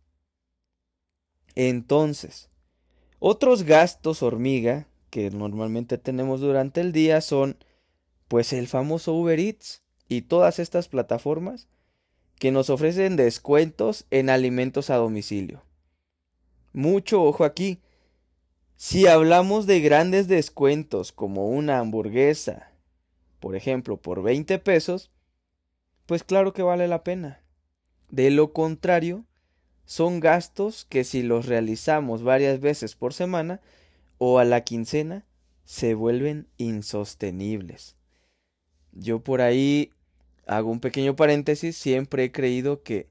Entonces, 1.56 2.50
otros 3.20 3.64
gastos 3.64 4.22
hormiga 4.22 4.88
que 5.10 5.32
normalmente 5.32 5.98
tenemos 5.98 6.42
durante 6.42 6.82
el 6.82 6.92
día 6.92 7.22
son 7.22 7.58
pues 8.28 8.54
el 8.54 8.68
famoso 8.68 9.14
Uber 9.14 9.40
Eats 9.40 9.84
y 10.10 10.24
todas 10.24 10.60
estas 10.60 10.88
plataformas 10.88 11.68
que 12.38 12.52
nos 12.52 12.70
ofrecen 12.70 13.16
descuentos 13.16 14.06
en 14.12 14.30
alimentos 14.30 14.90
a 14.90 14.98
domicilio. 14.98 15.64
Mucho 16.74 17.24
ojo 17.24 17.46
aquí. 17.46 17.80
Si 18.76 19.08
hablamos 19.08 19.68
de 19.68 19.80
grandes 19.80 20.28
descuentos 20.28 21.14
como 21.14 21.48
una 21.48 21.80
hamburguesa, 21.80 22.74
por 23.40 23.56
ejemplo, 23.56 23.96
por 23.96 24.22
20 24.22 24.60
pesos, 24.60 25.12
pues 26.06 26.24
claro 26.24 26.54
que 26.54 26.62
vale 26.62 26.88
la 26.88 27.04
pena. 27.04 27.42
De 28.10 28.32
lo 28.32 28.54
contrario, 28.54 29.26
son 29.86 30.20
gastos 30.20 30.86
que 30.86 31.04
si 31.04 31.24
los 31.24 31.46
realizamos 31.46 32.24
varias 32.24 32.60
veces 32.60 32.96
por 32.96 33.14
semana 33.14 33.62
o 34.18 34.40
a 34.40 34.46
la 34.46 34.64
quincena, 34.64 35.26
se 35.64 35.94
vuelven 35.94 36.48
insostenibles. 36.58 37.96
Yo 38.92 39.20
por 39.20 39.42
ahí 39.42 39.92
hago 40.48 40.72
un 40.72 40.80
pequeño 40.80 41.16
paréntesis, 41.16 41.76
siempre 41.76 42.26
he 42.26 42.32
creído 42.32 42.84
que 42.84 43.10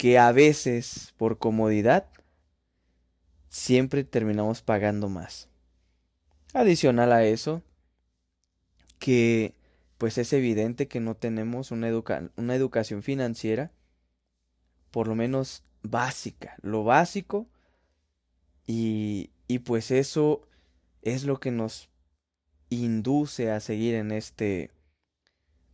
que 0.00 0.18
a 0.18 0.32
veces 0.32 1.12
por 1.18 1.36
comodidad 1.36 2.06
siempre 3.50 4.02
terminamos 4.02 4.62
pagando 4.62 5.10
más. 5.10 5.50
Adicional 6.54 7.12
a 7.12 7.22
eso, 7.22 7.62
que 8.98 9.52
pues 10.00 10.16
es 10.16 10.32
evidente 10.32 10.88
que 10.88 10.98
no 10.98 11.14
tenemos 11.14 11.72
una, 11.72 11.90
una 12.36 12.54
educación 12.54 13.02
financiera, 13.02 13.70
por 14.90 15.06
lo 15.06 15.14
menos 15.14 15.62
básica, 15.82 16.56
lo 16.62 16.84
básico, 16.84 17.46
y, 18.66 19.28
y 19.46 19.58
pues 19.58 19.90
eso 19.90 20.48
es 21.02 21.24
lo 21.24 21.38
que 21.38 21.50
nos 21.50 21.90
induce 22.70 23.50
a 23.50 23.60
seguir 23.60 23.94
en 23.94 24.10
este, 24.10 24.70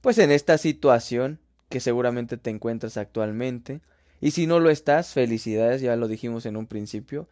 pues 0.01 0.19
en 0.19 0.33
esta 0.33 0.59
situación 0.59 1.39
que 1.69 1.79
seguramente 1.79 2.37
te 2.37 2.51
encuentras 2.51 2.97
actualmente. 2.97 3.81
Y 4.21 4.33
si 4.33 4.49
no 4.49 4.59
lo 4.59 4.71
estás, 4.71 5.13
felicidades, 5.13 5.83
ya 5.83 5.95
lo 5.95 6.09
dijimos 6.09 6.47
en 6.47 6.57
un 6.57 6.67
principio. 6.67 7.29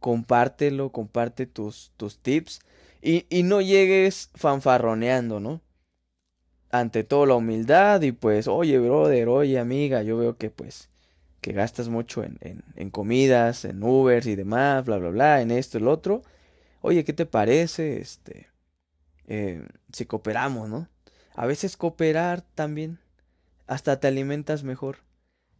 Compártelo, 0.00 0.90
comparte 0.90 1.46
tus, 1.46 1.92
tus 1.96 2.18
tips. 2.18 2.58
Y, 3.00 3.26
y 3.30 3.44
no 3.44 3.60
llegues 3.60 4.30
fanfarroneando, 4.34 5.38
¿no? 5.38 5.60
Ante 6.72 7.04
todo 7.04 7.26
la 7.26 7.36
humildad 7.36 8.02
y 8.02 8.12
pues, 8.12 8.48
oye, 8.48 8.78
brother, 8.78 9.28
oye, 9.28 9.58
amiga, 9.58 10.02
yo 10.02 10.16
veo 10.16 10.36
que 10.36 10.50
pues 10.50 10.88
que 11.42 11.52
gastas 11.52 11.88
mucho 11.88 12.22
en, 12.22 12.38
en, 12.76 12.90
comidas, 12.90 13.64
en 13.64 13.82
Ubers 13.82 14.26
y 14.26 14.36
demás, 14.36 14.84
bla, 14.84 14.96
bla, 14.98 15.10
bla, 15.10 15.42
en 15.42 15.50
esto, 15.50 15.76
el 15.76 15.88
otro. 15.88 16.22
Oye, 16.80 17.04
¿qué 17.04 17.12
te 17.12 17.26
parece? 17.26 18.00
Este, 18.00 18.48
eh, 19.26 19.66
si 19.92 20.06
cooperamos, 20.06 20.68
¿no? 20.68 20.88
A 21.34 21.46
veces 21.46 21.76
cooperar 21.76 22.42
también, 22.42 23.00
hasta 23.66 23.98
te 23.98 24.06
alimentas 24.06 24.62
mejor. 24.62 24.98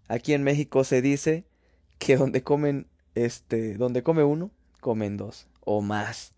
Aquí 0.06 0.34
en 0.34 0.44
México 0.44 0.84
se 0.84 1.02
dice 1.02 1.44
que 1.98 2.16
donde 2.16 2.42
comen, 2.42 2.86
este, 3.16 3.74
donde 3.74 4.04
come 4.04 4.22
uno, 4.22 4.52
comen 4.80 5.16
dos 5.16 5.48
o 5.64 5.82
más. 5.82 6.32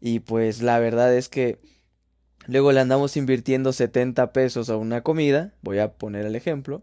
Y 0.00 0.20
pues 0.20 0.62
la 0.62 0.78
verdad 0.78 1.14
es 1.14 1.28
que 1.28 1.58
Luego 2.48 2.72
le 2.72 2.80
andamos 2.80 3.18
invirtiendo 3.18 3.74
70 3.74 4.32
pesos 4.32 4.70
a 4.70 4.76
una 4.78 5.02
comida, 5.02 5.52
voy 5.60 5.80
a 5.80 5.92
poner 5.92 6.24
el 6.24 6.34
ejemplo, 6.34 6.82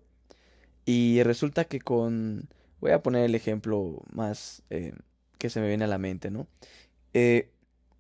y 0.86 1.24
resulta 1.24 1.65
que 1.65 1.81
con, 1.81 2.50
voy 2.79 2.91
a 2.91 3.01
poner 3.01 3.25
el 3.25 3.34
ejemplo 3.34 4.03
más 4.13 4.62
eh, 4.69 4.93
que 5.39 5.50
se 5.50 5.60
me 5.60 5.67
viene 5.67 5.86
a 5.86 5.88
la 5.88 5.98
mente, 5.98 6.29
¿no? 6.29 6.45
Eh, 7.15 7.50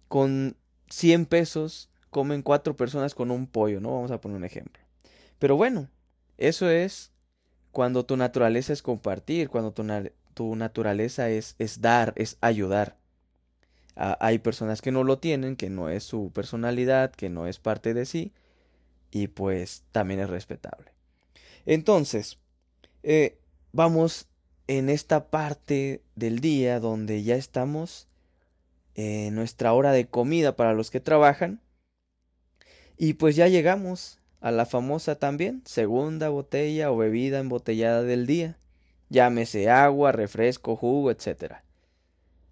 con 0.07 0.55
100 0.91 1.25
pesos 1.25 1.89
comen 2.11 2.43
cuatro 2.43 2.75
personas 2.75 3.15
con 3.15 3.31
un 3.31 3.47
pollo, 3.47 3.81
¿no? 3.81 3.95
Vamos 3.95 4.11
a 4.11 4.21
poner 4.21 4.37
un 4.37 4.45
ejemplo. 4.45 4.83
Pero 5.39 5.55
bueno, 5.57 5.89
eso 6.37 6.69
es 6.69 7.13
cuando 7.71 8.05
tu 8.05 8.15
naturaleza 8.15 8.73
es 8.73 8.83
compartir, 8.83 9.49
cuando 9.49 9.73
tu, 9.73 9.83
tu 10.35 10.55
naturaleza 10.55 11.29
es, 11.31 11.55
es, 11.57 11.81
dar, 11.81 12.13
es 12.15 12.37
ayudar. 12.41 12.95
Hay 13.95 14.39
personas 14.39 14.81
que 14.81 14.91
no 14.91 15.03
lo 15.03 15.19
tienen, 15.19 15.55
que 15.55 15.69
no 15.69 15.89
es 15.89 16.03
su 16.03 16.31
personalidad, 16.31 17.11
que 17.11 17.29
no 17.29 17.47
es 17.47 17.59
parte 17.59 17.93
de 17.93 18.05
sí, 18.05 18.33
y 19.11 19.27
pues 19.27 19.83
también 19.91 20.19
es 20.19 20.29
respetable. 20.29 20.91
Entonces, 21.65 22.37
eh, 23.03 23.37
vamos 23.71 24.27
en 24.67 24.89
esta 24.89 25.29
parte 25.29 26.01
del 26.15 26.39
día 26.39 26.79
donde 26.79 27.23
ya 27.23 27.35
estamos 27.35 28.07
en 28.95 29.35
nuestra 29.35 29.73
hora 29.73 29.91
de 29.91 30.07
comida 30.07 30.55
para 30.55 30.73
los 30.73 30.89
que 30.89 30.99
trabajan. 30.99 31.61
Y 32.97 33.13
pues 33.13 33.35
ya 33.35 33.47
llegamos 33.47 34.19
a 34.39 34.51
la 34.51 34.65
famosa 34.65 35.15
también 35.15 35.61
segunda 35.65 36.29
botella 36.29 36.91
o 36.91 36.97
bebida 36.97 37.39
embotellada 37.39 38.03
del 38.03 38.25
día. 38.25 38.57
Llámese 39.09 39.69
agua, 39.69 40.11
refresco, 40.11 40.75
jugo, 40.75 41.11
etc. 41.11 41.55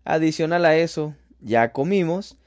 Adicional 0.03 0.65
a 0.65 0.75
eso, 0.75 1.15
ya 1.43 1.71
comimos 1.71 2.37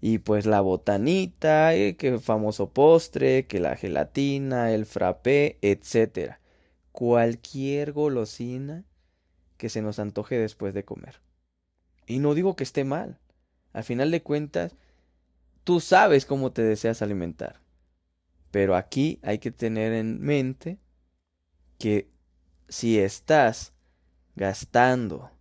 y 0.00 0.18
pues 0.18 0.46
la 0.46 0.60
botanita, 0.60 1.74
eh, 1.74 1.96
que 1.96 2.18
famoso 2.18 2.70
postre, 2.70 3.46
que 3.46 3.60
la 3.60 3.76
gelatina, 3.76 4.72
el 4.72 4.86
frappé, 4.86 5.58
etc. 5.62 6.36
Cualquier 6.92 7.92
golosina 7.92 8.84
que 9.56 9.68
se 9.68 9.82
nos 9.82 9.98
antoje 9.98 10.38
después 10.38 10.74
de 10.74 10.84
comer. 10.84 11.20
Y 12.06 12.18
no 12.18 12.34
digo 12.34 12.54
que 12.54 12.64
esté 12.64 12.84
mal. 12.84 13.18
Al 13.72 13.84
final 13.84 14.10
de 14.10 14.22
cuentas, 14.22 14.76
tú 15.64 15.80
sabes 15.80 16.26
cómo 16.26 16.52
te 16.52 16.62
deseas 16.62 17.02
alimentar. 17.02 17.60
Pero 18.50 18.76
aquí 18.76 19.18
hay 19.22 19.38
que 19.38 19.50
tener 19.50 19.92
en 19.92 20.20
mente 20.20 20.78
que 21.78 22.08
si 22.68 22.98
estás 22.98 23.72
gastando 24.36 25.33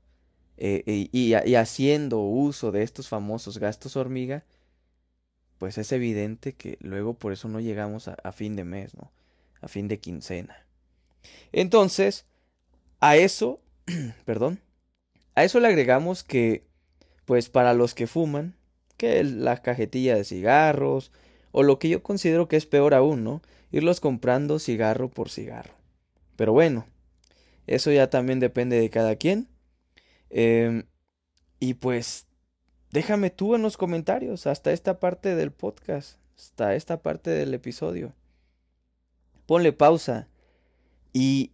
eh, 0.57 1.10
y, 1.12 1.33
haciendo 1.55 2.19
uso 2.19 2.72
de 2.72 2.83
estos 2.83 3.10
famosos 3.10 3.57
gastos 3.57 3.95
hormiga, 3.95 4.43
pues 5.57 5.77
es 5.77 5.91
evidente 5.91 6.53
que 6.53 6.77
luego 6.81 7.13
por 7.13 7.33
eso 7.33 7.48
no 7.48 7.60
llegamos 7.60 8.07
a, 8.07 8.31
fin 8.31 8.55
de 8.55 8.63
mes, 8.63 8.95
¿no? 8.95 9.12
A 9.62 9.67
fin 9.67 9.88
de 9.88 10.00
quincena. 10.00 10.65
Entonces, 11.51 12.25
a 13.00 13.15
eso 13.15 13.62
perdón, 14.25 14.60
a 15.36 15.43
eso 15.43 15.60
le 15.60 15.67
agregamos 15.67 16.24
que, 16.24 16.65
pues 17.25 17.50
para 17.50 17.74
los 17.74 17.93
que 17.93 18.07
fuman, 18.07 18.55
que 18.98 19.24
la 19.24 19.62
cajetilla 19.62 20.15
de 20.15 20.24
cigarros, 20.24 21.12
o 21.51 21.63
lo 21.63 21.79
que 21.79 21.89
yo 21.89 22.03
considero 22.03 22.48
que 22.48 22.55
es 22.55 22.65
peor 22.65 22.93
aún, 22.93 23.24
¿no? 23.24 23.41
Irlos 23.72 24.00
comprando 24.00 24.60
cigarro 24.60 25.10
por 25.10 25.29
cigarro. 25.29 25.74
Pero 26.36 26.53
bueno, 26.53 26.86
eso 27.67 27.91
ya 27.91 28.10
también 28.10 28.39
depende 28.39 28.79
de 28.79 28.89
cada 28.89 29.15
quien. 29.15 29.48
Em, 30.34 30.84
y 31.60 31.75
pues, 31.75 32.28
déjame 32.92 33.30
tú 33.30 33.56
en 33.56 33.62
los 33.62 33.78
comentarios 33.78 34.48
hasta 34.48 34.72
esta 34.74 35.00
parte 35.00 35.36
del 35.36 35.52
podcast, 35.52 36.20
hasta 36.36 36.75
esta 36.75 37.02
parte 37.02 37.30
del 37.30 37.54
episodio. 37.54 38.13
Ponle 39.46 39.72
pausa 39.72 40.28
y 41.13 41.54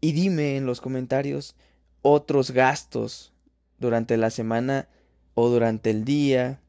y 0.00 0.12
dime 0.12 0.56
en 0.56 0.66
los 0.66 0.80
comentarios 0.80 1.56
otros 2.02 2.52
gastos 2.52 3.32
durante 3.78 4.16
la 4.16 4.30
semana 4.30 4.88
o 5.34 5.48
durante 5.48 5.90
el 5.90 6.04
día 6.04 6.60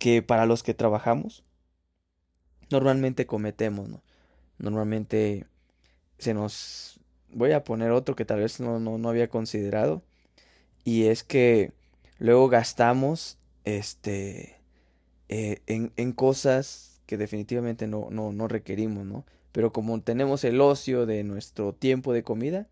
que 0.00 0.22
para 0.22 0.46
los 0.46 0.62
que 0.62 0.74
trabajamos 0.74 1.44
normalmente 2.70 3.26
cometemos, 3.26 3.88
¿no? 3.88 4.02
Normalmente 4.58 5.46
se 6.18 6.34
nos... 6.34 6.98
Voy 7.32 7.52
a 7.52 7.64
poner 7.64 7.90
otro 7.90 8.16
que 8.16 8.24
tal 8.24 8.40
vez 8.40 8.60
no, 8.60 8.78
no, 8.78 9.08
había 9.08 9.28
considerado. 9.28 10.02
Y 10.84 11.04
es 11.04 11.24
que 11.24 11.72
luego 12.18 12.48
gastamos 12.48 13.38
este, 13.64 14.56
eh, 15.28 15.60
en, 15.66 15.92
en, 15.96 16.12
cosas 16.12 17.00
que 17.06 17.16
definitivamente 17.16 17.86
no, 17.86 18.08
no, 18.10 18.32
no 18.32 18.48
requerimos, 18.48 19.06
¿no? 19.06 19.24
Pero 19.52 19.72
como 19.72 20.00
tenemos 20.00 20.44
el 20.44 20.60
ocio 20.60 21.06
de 21.06 21.24
nuestro 21.24 21.72
tiempo 21.72 22.12
de 22.12 22.22
comida, 22.22 22.66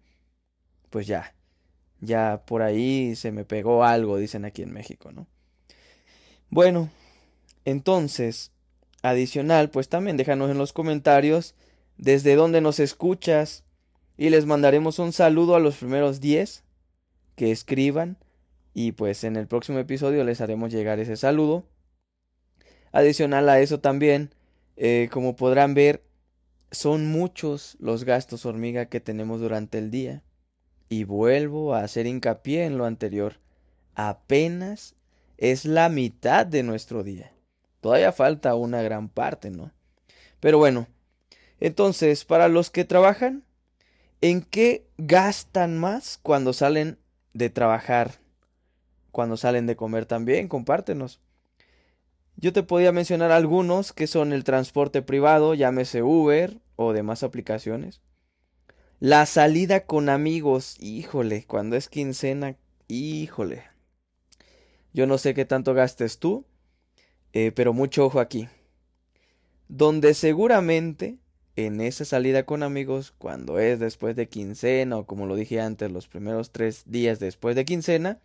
pues 0.90 1.07
ya, 1.07 1.35
ya 2.01 2.42
por 2.46 2.62
ahí 2.62 3.14
se 3.16 3.33
me 3.33 3.44
pegó 3.44 3.85
algo, 3.85 4.16
dicen 4.16 4.44
aquí 4.44 4.62
en 4.62 4.73
México, 4.73 5.12
¿no? 5.12 5.27
Bueno, 6.49 6.90
entonces, 7.64 8.51
adicional, 9.03 9.70
pues 9.70 9.88
también 9.88 10.16
déjanos 10.16 10.51
en 10.51 10.59
los 10.59 10.73
comentarios 10.73 11.55
desde 11.96 12.35
dónde 12.35 12.61
nos 12.61 12.81
escuchas 12.81 13.62
y 14.20 14.28
les 14.28 14.44
mandaremos 14.44 14.98
un 14.98 15.14
saludo 15.14 15.54
a 15.54 15.61
los 15.61 15.78
primeros 15.78 16.20
10 16.20 16.62
que 17.37 17.50
escriban 17.50 18.18
y 18.74 18.92
pues 18.92 19.24
en 19.24 19.35
el 19.35 19.46
próximo 19.46 19.78
episodio 19.78 20.24
les 20.24 20.42
haremos 20.42 20.70
llegar 20.70 21.00
ese 21.00 21.16
saludo. 21.16 21.64
Adicional 22.92 23.48
a 23.48 23.61
eso 23.61 23.80
también, 23.80 24.35
eh, 24.76 25.09
como 25.11 25.37
podrán 25.37 25.72
ver, 25.72 26.02
son 26.70 27.11
muchos 27.11 27.78
los 27.80 28.04
gastos 28.04 28.44
hormiga 28.44 28.90
que 28.90 29.00
tenemos 29.00 29.40
durante 29.40 29.78
el 29.78 29.90
día. 29.90 30.22
Y 30.90 31.04
vuelvo 31.04 31.74
a 31.74 31.83
hacer 31.83 32.06
hincapié 32.06 32.66
en 32.66 32.76
lo 32.76 32.85
anterior. 32.85 33.37
Apenas 33.94 34.96
es 35.38 35.64
la 35.64 35.88
mitad 35.88 36.44
de 36.44 36.62
nuestro 36.62 37.04
día. 37.04 37.33
Todavía 37.80 38.12
falta 38.12 38.54
una 38.54 38.83
gran 38.83 39.09
parte, 39.09 39.50
¿no? 39.50 39.72
Pero 40.40 40.59
bueno, 40.59 40.88
entonces, 41.59 42.26
para 42.26 42.48
los 42.48 42.68
que 42.68 42.85
trabajan, 42.85 43.44
¿en 44.20 44.42
qué 44.42 44.87
gastan 44.98 45.78
más 45.78 46.18
cuando 46.22 46.52
salen 46.52 46.98
de 47.33 47.50
trabajar? 47.50 48.20
Cuando 49.11 49.37
salen 49.37 49.66
de 49.66 49.76
comer 49.76 50.06
también, 50.06 50.48
compártenos. 50.48 51.20
Yo 52.37 52.52
te 52.52 52.62
podía 52.62 52.92
mencionar 52.92 53.33
algunos 53.33 53.92
que 53.92 54.06
son 54.06 54.33
el 54.33 54.44
transporte 54.44 55.02
privado, 55.02 55.54
llámese 55.54 56.02
Uber 56.02 56.59
o 56.76 56.92
demás 56.92 57.22
aplicaciones. 57.22 58.00
La 58.98 59.26
salida 59.26 59.87
con 59.87 60.09
amigos, 60.09 60.76
híjole, 60.78 61.44
cuando 61.46 61.76
es 61.76 61.88
quincena, 61.88 62.56
híjole. 62.88 63.64
Yo 64.92 65.06
no 65.06 65.18
sé 65.18 65.35
qué 65.35 65.44
tanto 65.44 65.74
gastes 65.74 66.18
tú, 66.18 66.44
eh, 67.33 67.52
pero 67.52 67.72
mucho 67.72 68.06
ojo 68.06 68.20
aquí. 68.20 68.48
Donde 69.68 70.14
seguramente 70.14 71.18
en 71.66 71.81
esa 71.81 72.05
salida 72.05 72.44
con 72.44 72.62
amigos, 72.62 73.12
cuando 73.18 73.59
es 73.59 73.79
después 73.79 74.16
de 74.16 74.29
quincena 74.29 74.96
o 74.99 75.07
como 75.07 75.27
lo 75.27 75.37
dije 75.37 75.61
antes, 75.61 75.90
los 75.90 76.09
primeros 76.09 76.51
tres 76.51 76.85
días 76.87 77.20
después 77.20 77.57
de 77.57 77.64
quincena, 77.64 78.18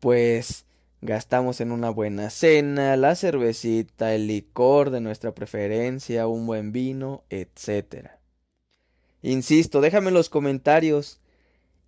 pues 0.00 0.64
Gastamos 1.04 1.60
en 1.60 1.70
una 1.70 1.90
buena 1.90 2.30
cena, 2.30 2.96
la 2.96 3.14
cervecita, 3.14 4.14
el 4.14 4.26
licor 4.26 4.88
de 4.88 5.02
nuestra 5.02 5.34
preferencia, 5.34 6.26
un 6.26 6.46
buen 6.46 6.72
vino, 6.72 7.24
etc. 7.28 8.12
Insisto, 9.20 9.82
déjame 9.82 10.08
en 10.08 10.14
los 10.14 10.30
comentarios 10.30 11.20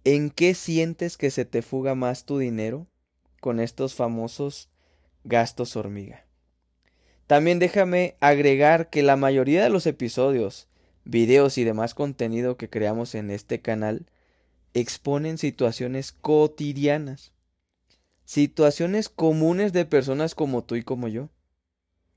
en 0.05 0.29
qué 0.29 0.53
sientes 0.53 1.17
que 1.17 1.31
se 1.31 1.47
te 1.47 1.63
fuga 1.63 1.95
más 1.95 2.27
tu 2.27 2.37
dinero 2.37 2.89
con 3.41 3.59
estos 3.59 3.95
famosos 3.95 4.69
gastos 5.25 5.77
hormiga. 5.77 6.26
También 7.27 7.59
déjame 7.59 8.17
agregar 8.21 8.91
que 8.91 9.03
la 9.03 9.17
mayoría 9.17 9.63
de 9.63 9.71
los 9.71 9.87
episodios, 9.87 10.69
videos 11.05 11.59
y 11.59 11.65
demás 11.65 11.95
contenido 11.95 12.57
que 12.57 12.71
creamos 12.71 13.15
en 13.15 13.31
este 13.31 13.61
canal 13.61 14.07
exponen 14.75 15.39
situaciones 15.39 16.13
cotidianas 16.13 17.33
situaciones 18.27 19.09
comunes 19.09 19.73
de 19.73 19.87
personas 19.87 20.35
como 20.35 20.65
tú 20.65 20.75
y 20.75 20.83
como 20.83 21.09
yo. 21.09 21.31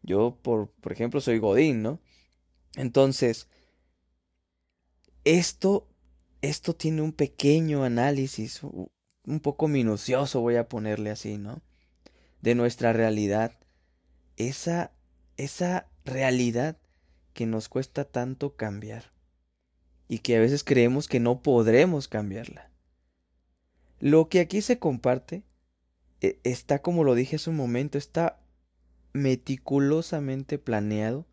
Yo, 0.02 0.38
por, 0.42 0.70
por 0.72 0.92
ejemplo, 0.92 1.22
soy 1.22 1.38
Godín, 1.38 1.84
¿no? 1.84 2.00
Entonces, 2.76 3.48
esto, 5.24 5.88
esto 6.42 6.76
tiene 6.76 7.02
un 7.02 7.14
pequeño 7.14 7.84
análisis, 7.84 8.62
un 8.64 9.40
poco 9.42 9.68
minucioso, 9.68 10.42
voy 10.42 10.56
a 10.56 10.68
ponerle 10.68 11.12
así, 11.12 11.38
¿no? 11.38 11.62
De 12.42 12.56
nuestra 12.56 12.92
realidad. 12.92 13.54
Esa, 14.36 14.92
esa 15.40 15.88
realidad 16.04 16.78
que 17.34 17.46
nos 17.46 17.70
cuesta 17.70 18.04
tanto 18.04 18.58
cambiar 18.58 19.14
y 20.10 20.20
que 20.20 20.36
a 20.36 20.40
veces 20.42 20.66
creemos 20.66 21.08
que 21.08 21.22
no 21.22 21.42
podremos 21.42 22.10
cambiarla. 22.10 22.70
Lo 24.02 24.28
que 24.28 24.42
aquí 24.42 24.62
se 24.62 24.80
comparte 24.80 25.44
e, 26.20 26.40
está 26.44 26.82
como 26.82 27.06
lo 27.06 27.16
dije 27.16 27.38
hace 27.38 27.50
un 27.50 27.56
momento, 27.56 27.98
está 27.98 28.42
meticulosamente 29.14 30.58
planeado 30.58 31.26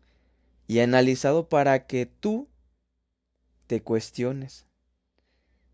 y 0.67 0.79
analizado 0.79 1.49
para 1.49 1.85
que 1.85 2.05
tú 2.05 2.47
te 3.67 3.81
cuestiones. 3.81 4.67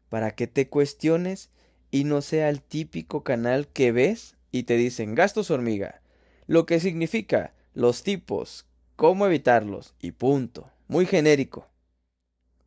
Para 0.09 0.31
que 0.31 0.47
te 0.47 0.69
cuestiones 0.69 1.51
y 1.91 2.03
no 2.03 2.23
sea 2.23 2.49
el 2.49 2.63
típico 2.63 3.23
canal 3.23 3.67
que 3.67 3.91
ves 3.91 4.37
y 4.51 4.63
te 4.63 4.75
dicen 4.75 5.13
gastos 5.13 5.51
hormiga, 5.51 6.01
lo 6.47 6.65
que 6.65 6.79
significa 6.79 7.53
los 7.73 8.03
tipos, 8.03 8.67
cómo 8.95 9.25
evitarlos 9.25 9.95
y 9.99 10.11
punto. 10.11 10.69
Muy 10.87 11.05
genérico. 11.05 11.67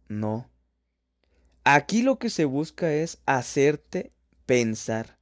No. 0.08 0.48
Aquí 1.64 2.02
lo 2.02 2.18
que 2.18 2.30
se 2.30 2.44
busca 2.44 2.92
es 2.92 3.18
hacerte 3.26 4.12
pensar, 4.46 5.18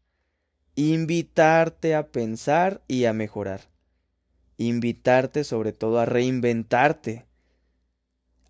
invitarte 0.75 1.95
a 1.95 2.09
pensar 2.09 2.83
y 2.87 3.07
a 3.07 3.13
mejorar, 3.13 3.63
invitarte 4.59 5.45
sobre 5.45 5.73
todo 5.73 5.99
a 5.99 6.05
reinventarte, 6.05 7.27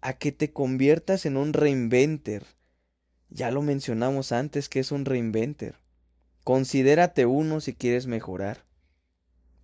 a 0.00 0.14
que 0.14 0.32
te 0.32 0.52
conviertas 0.52 1.24
en 1.24 1.36
un 1.36 1.52
reinventer. 1.52 2.44
Ya 3.30 3.50
lo 3.50 3.62
mencionamos 3.62 4.32
antes 4.32 4.68
que 4.68 4.80
es 4.80 4.92
un 4.92 5.04
reinventer. 5.04 5.76
Considérate 6.42 7.26
uno 7.26 7.60
si 7.60 7.74
quieres 7.74 8.06
mejorar, 8.06 8.64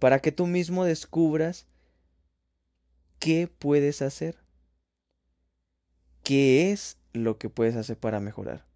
para 0.01 0.19
que 0.19 0.33
tú 0.33 0.49
mismo 0.49 0.85
descubras 0.85 1.67
qué 3.21 3.47
puedes 3.47 4.03
hacer, 4.03 4.39
qué 6.25 6.73
es 6.73 6.97
lo 7.13 7.39
que 7.39 7.49
puedes 7.49 7.77
hacer 7.77 7.97
para 7.97 8.19
mejorar. 8.19 8.67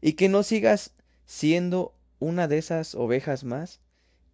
Y 0.00 0.14
que 0.14 0.28
no 0.28 0.42
sigas 0.42 0.94
siendo 1.26 1.94
una 2.18 2.48
de 2.48 2.58
esas 2.58 2.94
ovejas 2.94 3.44
más 3.44 3.80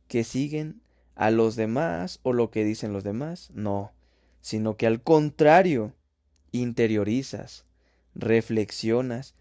que 0.09 0.25
siguen 0.25 0.81
a 1.17 1.31
los 1.31 1.57
demás 1.57 2.21
o 2.23 2.33
lo 2.33 2.51
que 2.51 2.65
dicen 2.65 2.93
los 2.93 3.05
demás. 3.05 3.51
No, 3.53 3.93
sino 4.41 4.77
que 4.77 4.87
al 4.87 5.03
contrario, 5.03 5.95
interiorizas, 6.53 7.65
reflexionas, 8.15 9.35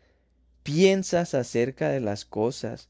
piensas 0.64 1.36
acerca 1.36 1.90
de 1.90 2.00
las 2.00 2.26
cosas, 2.26 2.90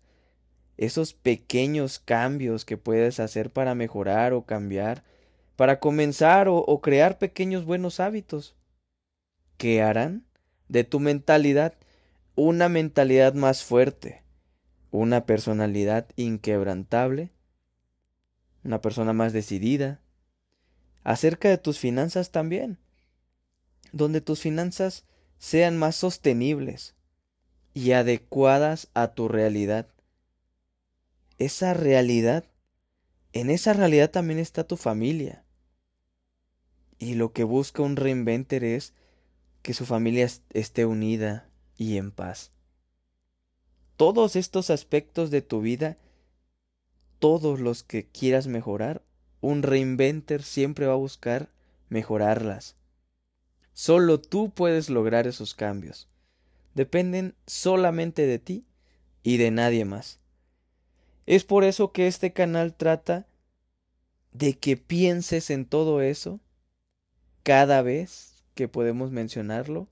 esos 0.79 1.13
pequeños 1.13 1.99
cambios 1.99 2.63
que 2.63 2.77
puedes 2.77 3.19
hacer 3.19 3.51
para 3.51 3.75
mejorar 3.75 4.31
o 4.31 4.45
cambiar, 4.45 5.03
para 5.57 5.81
comenzar 5.81 6.47
o, 6.47 6.79
crear 6.79 7.17
pequeños 7.17 7.65
buenos 7.65 7.99
hábitos, 7.99 8.55
que 9.57 9.81
harán 9.81 10.23
de 10.69 10.85
tu 10.85 11.01
mentalidad 11.01 11.73
una 12.35 12.69
mentalidad 12.69 13.33
más 13.33 13.61
fuerte, 13.61 14.23
una 14.89 15.25
personalidad 15.25 16.07
inquebrantable, 16.15 17.33
una 18.63 18.79
persona 18.79 19.11
más 19.11 19.33
decidida, 19.33 19.99
acerca 21.03 21.49
de 21.49 21.57
tus 21.57 21.77
finanzas 21.77 22.31
también, 22.31 22.77
donde 23.91 24.21
tus 24.21 24.39
finanzas 24.39 25.05
sean 25.39 25.77
más 25.77 25.97
sostenibles 25.97 26.95
y 27.73 27.91
adecuadas 27.91 28.87
a 28.93 29.09
tu 29.09 29.27
realidad 29.27 29.89
esa 31.39 31.73
realidad, 31.73 32.45
en 33.33 33.49
esa 33.49 33.73
realidad 33.73 34.11
también 34.11 34.39
está 34.39 34.65
tu 34.65 34.77
familia. 34.77 35.43
Y 36.99 37.15
lo 37.15 37.31
que 37.31 37.45
busca 37.45 37.81
un 37.81 37.95
reinventer 37.95 38.63
es 38.63 38.93
que 39.61 39.73
su 39.73 39.85
familia 39.85 40.27
esté 40.51 40.85
unida 40.85 41.49
y 41.77 41.97
en 41.97 42.11
paz. 42.11 42.51
Todos 43.95 44.35
estos 44.35 44.69
aspectos 44.69 45.31
de 45.31 45.41
tu 45.41 45.61
vida, 45.61 45.97
todos 47.19 47.59
los 47.59 47.83
que 47.83 48.05
quieras 48.05 48.47
mejorar, 48.47 49.01
un 49.41 49.63
reinventer 49.63 50.43
siempre 50.43 50.87
va 50.87 50.93
a 50.93 50.97
buscar 50.97 51.49
mejorarlas. 51.87 52.75
Solo 53.73 54.19
tú 54.19 54.49
puedes 54.49 54.89
lograr 54.89 55.25
esos 55.27 55.53
cambios. 55.53 56.09
Dependen 56.75 57.35
solamente 57.47 58.25
de 58.25 58.39
ti 58.39 58.65
y 59.23 59.37
de 59.37 59.51
nadie 59.51 59.85
más. 59.85 60.19
Es 61.29 61.43
por 61.43 61.63
eso 61.63 61.91
que 61.91 62.07
este 62.07 62.33
canal 62.33 62.73
trata 62.73 63.27
de 64.31 64.57
que 64.57 64.77
pienses 64.77 65.51
en 65.51 65.67
todo 65.67 66.01
eso 66.01 66.39
cada 67.43 67.83
vez 67.83 68.43
que 68.55 68.67
podemos 68.67 69.11
mencionarlo 69.11 69.87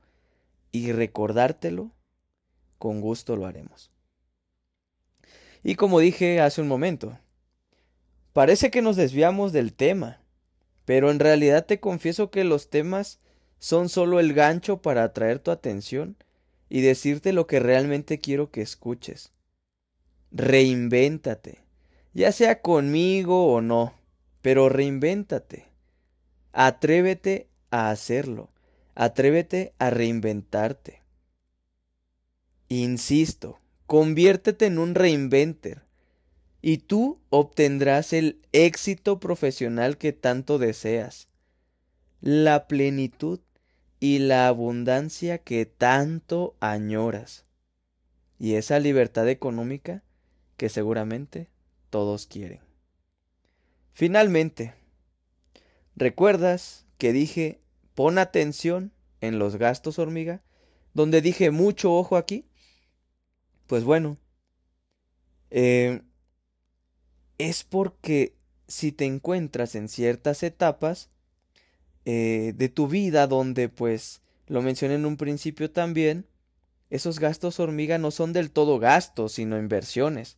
y 0.72 0.94
recordártelo, 0.94 1.92
con 2.80 3.02
gusto 3.02 3.36
lo 3.36 3.46
haremos. 3.46 3.92
Y 5.62 5.76
como 5.76 6.00
dije 6.00 6.42
hace 6.42 6.60
un 6.60 6.68
momento, 6.68 7.20
parece 8.34 8.72
que 8.72 8.82
nos 8.82 8.96
desviamos 8.96 9.54
del 9.54 9.76
tema, 9.76 10.24
pero 10.86 11.12
en 11.12 11.20
realidad 11.20 11.68
te 11.68 11.80
confieso 11.80 12.32
que 12.32 12.46
los 12.46 12.72
temas 12.72 13.20
son 13.60 13.90
solo 13.90 14.20
el 14.20 14.34
gancho 14.34 14.82
para 14.82 15.04
atraer 15.04 15.38
tu 15.38 15.52
atención 15.52 16.18
y 16.68 16.82
decirte 16.82 17.32
lo 17.32 17.46
que 17.46 17.60
realmente 17.60 18.18
quiero 18.18 18.50
que 18.50 18.64
escuches 18.64 19.37
reinvéntate, 20.32 21.60
ya 22.14 22.32
sea 22.32 22.62
conmigo 22.62 23.54
o 23.54 23.62
no, 23.62 23.94
pero 24.42 24.70
reinvéntate. 24.70 25.66
Atrévete 26.52 27.50
a 27.70 27.90
hacerlo, 27.90 28.50
atrévete 28.96 29.74
a 29.80 29.90
reinventarte. 29.90 31.02
Insisto, 32.70 33.60
conviértete 33.86 34.66
en 34.66 34.80
un 34.80 34.96
reinventer 34.96 35.84
y 36.62 36.80
tú 36.80 37.20
obtendrás 37.30 38.12
el 38.14 38.42
éxito 38.52 39.20
profesional 39.20 39.98
que 39.98 40.14
tanto 40.14 40.58
deseas, 40.58 41.30
la 42.20 42.68
plenitud 42.68 43.40
y 44.00 44.20
la 44.20 44.48
abundancia 44.48 45.38
que 45.38 45.66
tanto 45.66 46.56
añoras, 46.60 47.46
y 48.40 48.56
esa 48.56 48.80
libertad 48.80 49.30
económica 49.30 50.04
que 50.58 50.70
seguramente 50.70 51.50
todos 51.90 52.26
quieren. 52.26 52.60
Finalmente, 53.94 54.74
¿recuerdas 55.96 56.86
que 56.98 57.14
dije 57.14 57.62
pon 57.96 58.18
atención 58.18 58.92
en 59.22 59.40
los 59.40 59.56
gastos 59.56 59.98
hormiga? 60.00 60.42
Donde 60.94 61.22
dije 61.22 61.52
mucho 61.52 61.94
ojo 61.94 62.18
aquí. 62.18 62.46
Pues 63.68 63.84
bueno, 63.84 64.18
eh, 65.52 66.02
es 67.38 67.64
porque 67.64 68.36
si 68.68 68.92
te 68.92 69.06
encuentras 69.06 69.76
en 69.76 69.90
ciertas 69.90 70.44
etapas 70.44 71.10
eh, 72.06 72.54
de 72.56 72.70
tu 72.70 72.88
vida 72.88 73.28
donde 73.28 73.70
pues 73.70 74.22
lo 74.48 74.62
mencioné 74.62 74.96
en 74.96 75.06
un 75.06 75.18
principio 75.18 75.72
también, 75.72 76.26
esos 76.90 77.20
gastos 77.20 77.60
hormiga 77.60 77.98
no 77.98 78.12
son 78.12 78.32
del 78.32 78.52
todo 78.52 78.80
gastos, 78.80 79.34
sino 79.34 79.58
inversiones. 79.58 80.38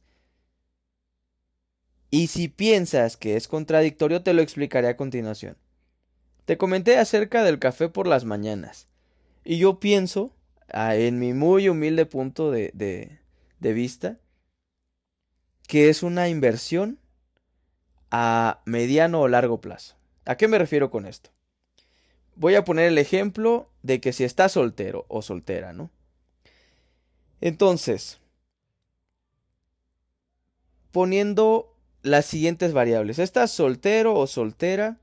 Y 2.11 2.27
si 2.27 2.47
piensas 2.47 3.17
que 3.17 3.35
es 3.35 3.47
contradictorio, 3.47 4.23
te 4.23 4.33
lo 4.33 4.41
explicaré 4.41 4.87
a 4.87 4.97
continuación. 4.97 5.57
Te 6.45 6.57
comenté 6.57 6.97
acerca 6.97 7.43
del 7.43 7.59
café 7.59 7.89
por 7.89 8.07
las 8.07 8.25
mañanas. 8.25 8.87
Y 9.43 9.59
yo 9.59 9.79
pienso, 9.79 10.33
ah, 10.71 10.95
en 10.95 11.19
mi 11.19 11.33
muy 11.33 11.69
humilde 11.69 12.05
punto 12.05 12.49
de, 12.49 12.71
de, 12.73 13.19
de 13.59 13.73
vista, 13.73 14.17
que 15.67 15.89
es 15.89 16.01
una 16.01 16.29
inversión 16.29 16.99
a 18.09 18.61
mediano 18.65 19.21
o 19.21 19.27
largo 19.27 19.61
plazo. 19.61 19.95
¿A 20.25 20.35
qué 20.35 20.47
me 20.47 20.57
refiero 20.57 20.89
con 20.89 21.05
esto? 21.05 21.29
Voy 22.35 22.55
a 22.55 22.63
poner 22.63 22.85
el 22.85 22.97
ejemplo 22.97 23.69
de 23.83 24.01
que 24.01 24.13
si 24.13 24.23
estás 24.23 24.53
soltero 24.53 25.05
o 25.09 25.21
soltera, 25.21 25.73
¿no? 25.73 25.91
Entonces, 27.41 28.19
poniendo 30.91 31.75
las 32.01 32.25
siguientes 32.25 32.73
variables. 32.73 33.19
Estás 33.19 33.51
soltero 33.51 34.15
o 34.15 34.27
soltera 34.27 34.97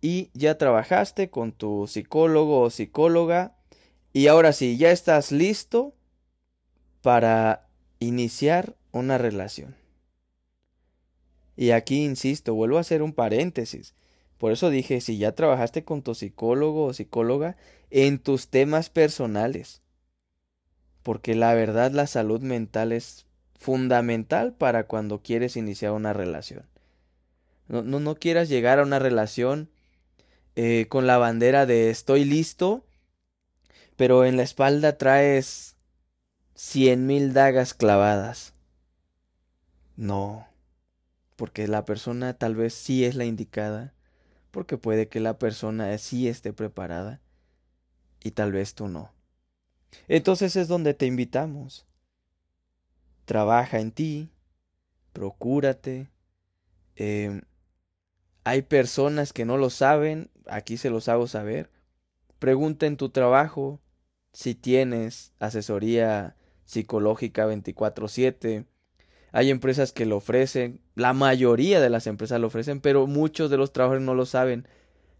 y 0.00 0.30
ya 0.34 0.58
trabajaste 0.58 1.30
con 1.30 1.52
tu 1.52 1.86
psicólogo 1.86 2.60
o 2.60 2.70
psicóloga 2.70 3.54
y 4.12 4.26
ahora 4.26 4.52
sí, 4.52 4.76
ya 4.76 4.90
estás 4.90 5.32
listo 5.32 5.94
para 7.00 7.66
iniciar 7.98 8.76
una 8.90 9.16
relación. 9.16 9.74
Y 11.56 11.70
aquí 11.70 12.04
insisto, 12.04 12.54
vuelvo 12.54 12.78
a 12.78 12.82
hacer 12.82 13.02
un 13.02 13.12
paréntesis. 13.12 13.94
Por 14.38 14.52
eso 14.52 14.70
dije, 14.70 15.00
si 15.00 15.18
ya 15.18 15.32
trabajaste 15.32 15.84
con 15.84 16.02
tu 16.02 16.14
psicólogo 16.14 16.86
o 16.86 16.92
psicóloga 16.92 17.56
en 17.90 18.18
tus 18.18 18.48
temas 18.48 18.90
personales. 18.90 19.82
Porque 21.02 21.34
la 21.34 21.54
verdad 21.54 21.92
la 21.92 22.06
salud 22.06 22.40
mental 22.40 22.92
es 22.92 23.26
fundamental 23.62 24.52
para 24.52 24.86
cuando 24.86 25.22
quieres 25.22 25.56
iniciar 25.56 25.92
una 25.92 26.12
relación. 26.12 26.66
No, 27.68 27.82
no, 27.82 28.14
quieras 28.16 28.48
llegar 28.48 28.78
a 28.78 28.82
una 28.82 28.98
relación 28.98 29.70
eh, 30.56 30.86
con 30.88 31.06
la 31.06 31.16
bandera 31.16 31.64
de 31.64 31.88
estoy 31.88 32.24
listo, 32.24 32.84
pero 33.96 34.24
en 34.24 34.36
la 34.36 34.42
espalda 34.42 34.98
traes 34.98 35.76
cien 36.54 37.06
mil 37.06 37.32
dagas 37.32 37.72
clavadas. 37.72 38.52
No, 39.96 40.48
porque 41.36 41.68
la 41.68 41.84
persona 41.84 42.34
tal 42.34 42.56
vez 42.56 42.74
sí 42.74 43.04
es 43.04 43.14
la 43.14 43.24
indicada, 43.24 43.94
porque 44.50 44.76
puede 44.76 45.08
que 45.08 45.20
la 45.20 45.38
persona 45.38 45.96
sí 45.98 46.28
esté 46.28 46.52
preparada 46.52 47.20
y 48.22 48.32
tal 48.32 48.52
vez 48.52 48.74
tú 48.74 48.88
no. 48.88 49.12
Entonces 50.08 50.56
es 50.56 50.68
donde 50.68 50.94
te 50.94 51.06
invitamos. 51.06 51.86
Trabaja 53.24 53.80
en 53.80 53.92
ti, 53.92 54.30
procúrate. 55.12 56.10
Em, 56.96 57.42
hay 58.44 58.62
personas 58.62 59.32
que 59.32 59.44
no 59.44 59.56
lo 59.56 59.70
saben, 59.70 60.30
aquí 60.46 60.76
se 60.76 60.90
los 60.90 61.08
hago 61.08 61.26
saber. 61.26 61.70
Pregunta 62.38 62.86
en 62.86 62.96
tu 62.96 63.10
trabajo 63.10 63.80
si 64.32 64.54
tienes 64.54 65.32
asesoría 65.38 66.36
psicológica 66.64 67.46
24/7. 67.46 68.66
Hay 69.32 69.50
empresas 69.50 69.92
que 69.92 70.06
lo 70.06 70.16
ofrecen, 70.16 70.80
la 70.94 71.12
mayoría 71.12 71.80
de 71.80 71.90
las 71.90 72.06
empresas 72.06 72.40
lo 72.40 72.48
ofrecen, 72.48 72.80
pero 72.80 73.06
muchos 73.06 73.50
de 73.50 73.56
los 73.56 73.72
trabajadores 73.72 74.04
no 74.04 74.14
lo 74.14 74.26
saben. 74.26 74.68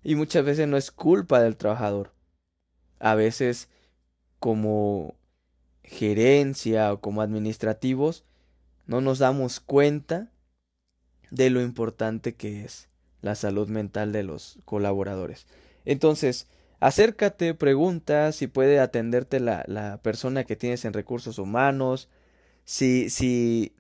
Y 0.03 0.17
muchas 0.17 0.45
veces 0.45 0.69
no 0.69 0.77
es 0.77 0.91
culpa 0.91 1.41
del 1.41 1.57
trabajador. 1.57 2.13
A 2.99 3.15
veces 3.15 3.69
como 4.39 5.15
gerencia 5.85 6.93
o 6.93 7.01
como 7.01 7.23
administrativos 7.23 8.25
no 8.87 9.01
nos 9.01 9.19
damos 9.19 9.61
cuenta 9.61 10.33
de 11.31 11.51
lo 11.51 11.63
importante 11.63 12.35
que 12.35 12.65
es 12.65 12.89
la 13.21 13.35
salud 13.35 13.69
mental 13.69 14.13
de 14.13 14.23
los 14.23 14.59
colaboradores. 14.65 15.47
Entonces, 15.85 16.49
acércate, 16.81 17.55
pregunta 17.55 18.33
si 18.33 18.49
puede 18.49 18.81
atenderte 18.81 19.41
la, 19.41 19.65
la 19.67 20.03
persona 20.03 20.45
que 20.45 20.57
tienes 20.57 20.85
en 20.85 20.93
recursos 20.93 21.39
humanos, 21.39 22.09
si, 22.65 23.11
si, 23.11 23.75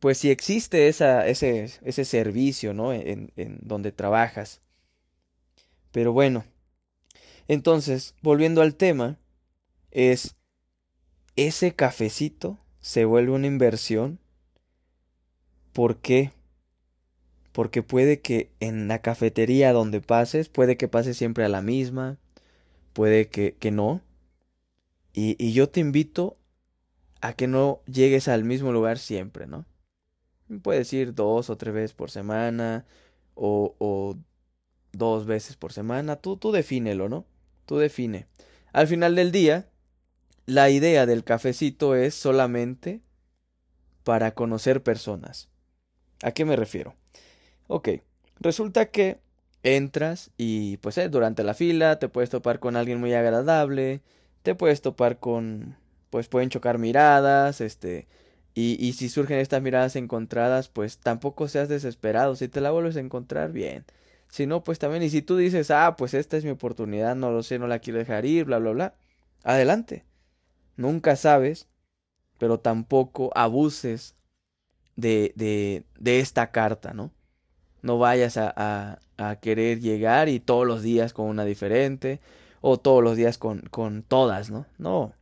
pues 0.00 0.18
si 0.18 0.30
existe 0.30 0.88
esa, 0.88 1.26
ese, 1.26 1.70
ese 1.82 2.04
servicio, 2.04 2.74
¿no? 2.74 2.92
En, 2.92 3.32
en 3.36 3.58
donde 3.62 3.90
trabajas. 3.92 4.60
Pero 5.90 6.12
bueno, 6.12 6.44
entonces, 7.48 8.14
volviendo 8.22 8.62
al 8.62 8.74
tema, 8.74 9.18
es 9.90 10.36
ese 11.36 11.74
cafecito 11.74 12.58
se 12.80 13.04
vuelve 13.04 13.32
una 13.32 13.46
inversión. 13.46 14.18
¿Por 15.72 15.98
qué? 15.98 16.32
Porque 17.52 17.82
puede 17.82 18.20
que 18.20 18.50
en 18.60 18.88
la 18.88 19.00
cafetería 19.00 19.72
donde 19.72 20.00
pases, 20.00 20.48
puede 20.48 20.76
que 20.76 20.88
pases 20.88 21.16
siempre 21.16 21.44
a 21.44 21.48
la 21.48 21.62
misma, 21.62 22.18
puede 22.92 23.28
que, 23.28 23.54
que 23.54 23.70
no. 23.70 24.00
Y, 25.12 25.36
y 25.38 25.52
yo 25.52 25.68
te 25.68 25.80
invito 25.80 26.36
a 27.20 27.32
que 27.32 27.46
no 27.46 27.80
llegues 27.86 28.28
al 28.28 28.44
mismo 28.44 28.72
lugar 28.72 28.98
siempre, 28.98 29.46
¿no? 29.46 29.64
Puedes 30.62 30.92
ir 30.92 31.14
dos 31.14 31.48
o 31.48 31.56
tres 31.56 31.74
veces 31.74 31.92
por 31.94 32.10
semana 32.10 32.84
o, 33.34 33.74
o 33.78 34.16
dos 34.92 35.26
veces 35.26 35.56
por 35.56 35.72
semana. 35.72 36.16
Tú, 36.16 36.36
tú 36.36 36.52
defínelo, 36.52 37.08
¿no? 37.08 37.24
Tú 37.66 37.78
define. 37.78 38.26
Al 38.72 38.86
final 38.88 39.14
del 39.14 39.32
día, 39.32 39.68
la 40.46 40.70
idea 40.70 41.06
del 41.06 41.24
cafecito 41.24 41.94
es 41.94 42.14
solamente 42.14 43.00
para 44.04 44.34
conocer 44.34 44.82
personas. 44.82 45.48
¿A 46.22 46.32
qué 46.32 46.44
me 46.44 46.56
refiero? 46.56 46.94
Ok, 47.68 47.88
resulta 48.40 48.86
que 48.86 49.18
entras 49.62 50.30
y 50.36 50.76
pues 50.78 50.98
eh, 50.98 51.08
durante 51.08 51.42
la 51.42 51.54
fila 51.54 51.98
te 51.98 52.08
puedes 52.08 52.30
topar 52.30 52.60
con 52.60 52.76
alguien 52.76 53.00
muy 53.00 53.14
agradable, 53.14 54.02
te 54.42 54.54
puedes 54.54 54.82
topar 54.82 55.18
con, 55.18 55.76
pues 56.10 56.28
pueden 56.28 56.50
chocar 56.50 56.78
miradas, 56.78 57.60
este, 57.62 58.06
y, 58.54 58.76
y 58.84 58.92
si 58.92 59.08
surgen 59.08 59.38
estas 59.38 59.62
miradas 59.62 59.96
encontradas, 59.96 60.68
pues 60.68 60.98
tampoco 60.98 61.48
seas 61.48 61.68
desesperado, 61.68 62.36
si 62.36 62.48
te 62.48 62.60
la 62.60 62.70
vuelves 62.70 62.96
a 62.96 63.00
encontrar, 63.00 63.52
bien. 63.52 63.84
Si 64.28 64.46
no, 64.46 64.64
pues 64.64 64.78
también, 64.78 65.02
y 65.02 65.10
si 65.10 65.22
tú 65.22 65.36
dices, 65.36 65.70
ah, 65.70 65.96
pues 65.96 66.12
esta 66.14 66.36
es 66.36 66.44
mi 66.44 66.50
oportunidad, 66.50 67.16
no 67.16 67.30
lo 67.30 67.42
sé, 67.42 67.58
no 67.58 67.66
la 67.68 67.78
quiero 67.78 67.98
dejar 67.98 68.26
ir, 68.26 68.44
bla, 68.44 68.58
bla, 68.58 68.72
bla, 68.72 68.94
adelante. 69.44 70.04
Nunca 70.76 71.16
sabes, 71.16 71.68
pero 72.38 72.60
tampoco 72.60 73.30
abuses 73.36 74.16
de, 74.96 75.32
de, 75.36 75.84
de 75.98 76.20
esta 76.20 76.50
carta, 76.52 76.94
¿no? 76.94 77.12
No 77.82 77.98
vayas 77.98 78.36
a, 78.38 78.52
a, 78.56 78.98
a, 79.18 79.36
querer 79.40 79.80
llegar 79.80 80.28
y 80.28 80.40
todos 80.40 80.66
los 80.66 80.82
días 80.82 81.12
con 81.12 81.26
una 81.28 81.44
diferente 81.44 82.20
o 82.60 82.78
todos 82.78 83.02
los 83.04 83.16
días 83.16 83.38
con, 83.38 83.60
con 83.70 84.02
todas, 84.02 84.50
¿no? 84.50 84.66
No. 84.78 85.14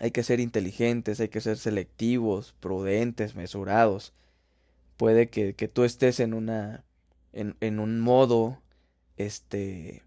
Hay 0.00 0.10
que 0.10 0.22
ser 0.22 0.40
inteligentes, 0.40 1.20
hay 1.20 1.28
que 1.28 1.40
ser 1.40 1.56
selectivos, 1.58 2.54
prudentes, 2.60 3.34
mesurados. 3.34 4.12
Puede 4.96 5.28
que, 5.30 5.54
que 5.54 5.68
tú 5.68 5.84
estés 5.84 6.20
en 6.20 6.34
una. 6.34 6.84
en, 7.32 7.56
en 7.60 7.80
un 7.80 8.00
modo. 8.00 8.62
este. 9.16 10.02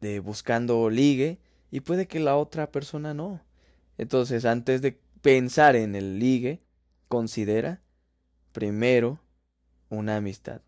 de 0.00 0.20
buscando 0.20 0.90
ligue. 0.90 1.38
Y 1.70 1.80
puede 1.80 2.06
que 2.08 2.20
la 2.20 2.36
otra 2.36 2.70
persona 2.72 3.14
no. 3.14 3.40
Entonces, 3.98 4.44
antes 4.44 4.82
de 4.82 4.98
pensar 5.22 5.76
en 5.76 5.94
el 5.94 6.18
ligue, 6.18 6.62
considera 7.08 7.80
primero 8.52 9.20
una 9.88 10.16
amistad. 10.16 10.60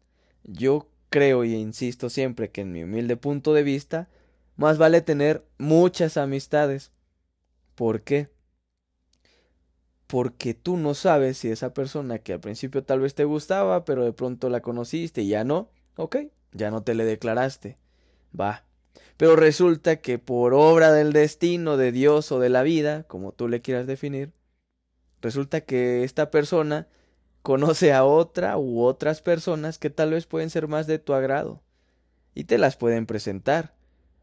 Yo 0.45 0.89
creo 1.11 1.45
y 1.45 1.55
insisto 1.55 2.11
siempre 2.11 2.51
que 2.51 2.62
en 2.62 2.73
mi 2.73 2.83
humilde 2.83 3.17
punto 3.17 3.53
de 3.53 3.62
vista, 3.62 4.09
más 4.57 4.79
vale 4.79 5.01
tener 5.01 5.45
muchas 5.59 6.17
amistades. 6.17 6.93
¿Por 7.75 8.03
qué? 8.03 8.31
Porque 10.07 10.55
tú 10.55 10.77
no 10.77 10.95
sabes 10.95 11.39
si 11.39 11.51
esa 11.51 11.75
persona 11.75 12.19
que 12.19 12.33
al 12.33 12.41
principio 12.41 12.85
tal 12.85 13.01
vez 13.01 13.15
te 13.15 13.25
gustaba, 13.25 13.85
pero 13.85 14.05
de 14.05 14.12
pronto 14.12 14.49
la 14.49 14.61
conociste 14.61 15.23
y 15.23 15.29
ya 15.29 15.45
no, 15.45 15.69
ok, 15.97 16.17
ya 16.53 16.71
no 16.71 16.83
te 16.83 16.95
le 16.95 17.05
declaraste. 17.05 17.77
Va, 18.39 18.65
pero 19.17 19.37
resulta 19.37 19.97
que 19.97 20.19
por 20.19 20.55
obra 20.55 20.93
del 20.93 21.13
destino, 21.13 21.77
de 21.77 21.93
Dios 21.93 22.33
o 22.33 22.39
de 22.39 22.49
la 22.49 22.63
vida, 22.63 23.05
como 23.05 23.33
tú 23.33 23.49
le 23.49 23.63
quieras 23.63 23.87
definir, 23.87 24.33
resulta 25.23 25.63
que 25.63 26.05
esta 26.05 26.31
persona 26.31 26.89
conoce 27.43 27.93
a 27.93 28.05
otra 28.05 28.59
u 28.59 28.83
otras 28.83 29.23
personas 29.23 29.79
que 29.79 29.91
tal 29.91 30.11
vez 30.11 30.27
pueden 30.27 30.51
ser 30.51 30.69
más 30.69 30.87
de 30.87 30.99
tu 30.99 31.15
agrado 31.15 31.63
y 32.35 32.45
te 32.45 32.59
las 32.59 32.77
pueden 32.77 33.07
presentar 33.07 33.75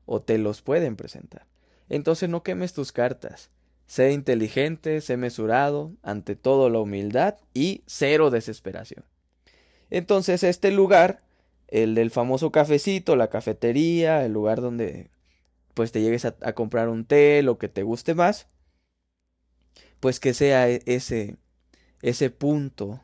o 0.06 0.22
te 0.22 0.38
los 0.38 0.62
pueden 0.62 0.96
presentar. 0.96 1.48
Entonces 1.90 2.30
no 2.30 2.44
quemes 2.44 2.74
tus 2.74 2.92
cartas. 2.92 3.50
Sé 3.88 4.12
inteligente, 4.12 5.02
sé 5.02 5.18
mesurado, 5.18 5.94
ante 6.04 6.36
todo 6.36 6.70
la 6.70 6.80
humildad 6.80 7.36
y 7.54 7.84
cero 7.86 8.30
desesperación. 8.30 9.06
Entonces 9.90 10.44
este 10.44 10.72
lugar 10.72 11.24
el 11.74 11.96
del 11.96 12.12
famoso 12.12 12.52
cafecito, 12.52 13.16
la 13.16 13.30
cafetería, 13.30 14.24
el 14.24 14.32
lugar 14.32 14.62
donde 14.62 15.10
pues 15.74 15.92
te 15.92 16.02
llegues 16.02 16.24
a, 16.24 16.54
comprar 16.54 16.88
un 16.88 17.04
té, 17.04 17.42
lo 17.42 17.58
que 17.58 17.68
te 17.68 17.82
guste 17.82 18.14
más, 18.14 18.48
pues 20.00 20.20
que 20.20 20.36
sea 20.36 20.70
e, 20.70 20.84
ese 20.86 21.38
ese 22.04 22.30
punto 22.30 23.02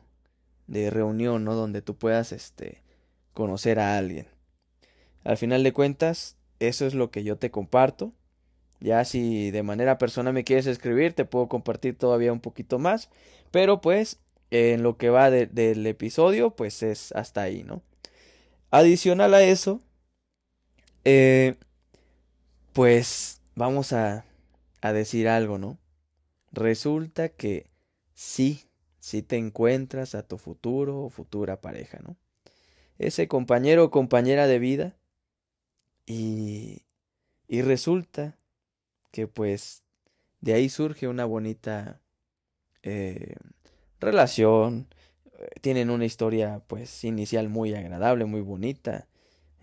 de 0.68 0.90
reunión, 0.90 1.42
¿no? 1.44 1.56
Donde 1.56 1.82
tú 1.82 1.96
puedas 1.96 2.30
este 2.30 2.82
conocer 3.32 3.80
a 3.80 3.98
alguien. 3.98 4.28
Al 5.24 5.36
final 5.36 5.64
de 5.64 5.72
cuentas, 5.72 6.36
eso 6.60 6.86
es 6.86 6.94
lo 6.94 7.10
que 7.10 7.24
yo 7.24 7.38
te 7.38 7.50
comparto. 7.50 8.12
Ya 8.78 9.04
si 9.04 9.50
de 9.50 9.64
manera 9.64 9.98
personal 9.98 10.32
me 10.32 10.44
quieres 10.44 10.66
escribir, 10.66 11.14
te 11.14 11.24
puedo 11.24 11.48
compartir 11.48 11.98
todavía 11.98 12.32
un 12.32 12.40
poquito 12.40 12.78
más. 12.78 13.10
Pero 13.50 13.80
pues, 13.80 14.20
en 14.50 14.84
lo 14.84 14.96
que 14.96 15.10
va 15.10 15.30
de, 15.30 15.46
del 15.46 15.84
episodio, 15.86 16.50
pues 16.54 16.84
es 16.84 17.10
hasta 17.12 17.42
ahí, 17.42 17.64
¿no? 17.64 17.82
Adicional 18.70 19.34
a 19.34 19.42
eso, 19.42 19.80
eh, 21.04 21.56
pues 22.72 23.40
vamos 23.54 23.92
a, 23.92 24.24
a 24.80 24.92
decir 24.92 25.28
algo, 25.28 25.58
¿no? 25.58 25.78
Resulta 26.52 27.28
que 27.28 27.66
sí, 28.14 28.64
sí 29.00 29.22
te 29.22 29.36
encuentras 29.36 30.14
a 30.14 30.22
tu 30.22 30.38
futuro 30.38 31.00
o 31.02 31.10
futura 31.10 31.60
pareja, 31.60 31.98
¿no? 32.02 32.16
Ese 32.98 33.28
compañero 33.28 33.84
o 33.84 33.90
compañera 33.90 34.46
de 34.46 34.58
vida 34.58 34.96
y, 36.06 36.82
y 37.48 37.62
resulta 37.62 38.38
que 39.10 39.26
pues 39.26 39.82
de 40.40 40.54
ahí 40.54 40.68
surge 40.68 41.08
una 41.08 41.24
bonita 41.24 42.00
eh, 42.82 43.36
relación, 44.00 44.88
tienen 45.60 45.90
una 45.90 46.04
historia 46.04 46.62
pues 46.66 47.04
inicial 47.04 47.48
muy 47.48 47.74
agradable, 47.74 48.24
muy 48.24 48.40
bonita. 48.40 49.08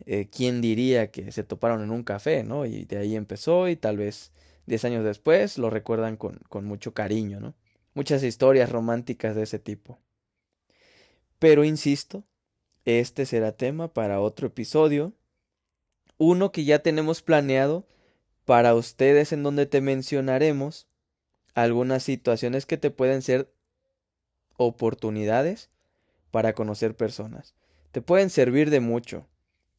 Eh, 0.05 0.29
¿Quién 0.31 0.61
diría 0.61 1.11
que 1.11 1.31
se 1.31 1.43
toparon 1.43 1.81
en 1.83 1.91
un 1.91 2.03
café, 2.03 2.43
no? 2.43 2.65
Y 2.65 2.85
de 2.85 2.97
ahí 2.97 3.15
empezó 3.15 3.67
y 3.67 3.75
tal 3.75 3.97
vez 3.97 4.31
diez 4.65 4.85
años 4.85 5.03
después 5.03 5.57
lo 5.57 5.69
recuerdan 5.69 6.17
con, 6.17 6.39
con 6.49 6.65
mucho 6.65 6.93
cariño, 6.93 7.39
¿no? 7.39 7.55
Muchas 7.93 8.23
historias 8.23 8.71
románticas 8.71 9.35
de 9.35 9.43
ese 9.43 9.59
tipo. 9.59 9.99
Pero 11.39 11.63
insisto, 11.63 12.23
este 12.85 13.25
será 13.25 13.51
tema 13.51 13.93
para 13.93 14.21
otro 14.21 14.47
episodio. 14.47 15.13
Uno 16.17 16.51
que 16.51 16.63
ya 16.63 16.79
tenemos 16.79 17.21
planeado 17.21 17.87
para 18.45 18.75
ustedes 18.75 19.33
en 19.33 19.43
donde 19.43 19.65
te 19.65 19.81
mencionaremos 19.81 20.87
algunas 21.53 22.03
situaciones 22.03 22.65
que 22.65 22.77
te 22.77 22.91
pueden 22.91 23.21
ser 23.21 23.51
oportunidades 24.57 25.69
para 26.31 26.53
conocer 26.53 26.95
personas. 26.95 27.55
Te 27.91 28.01
pueden 28.01 28.29
servir 28.29 28.69
de 28.69 28.79
mucho, 28.79 29.25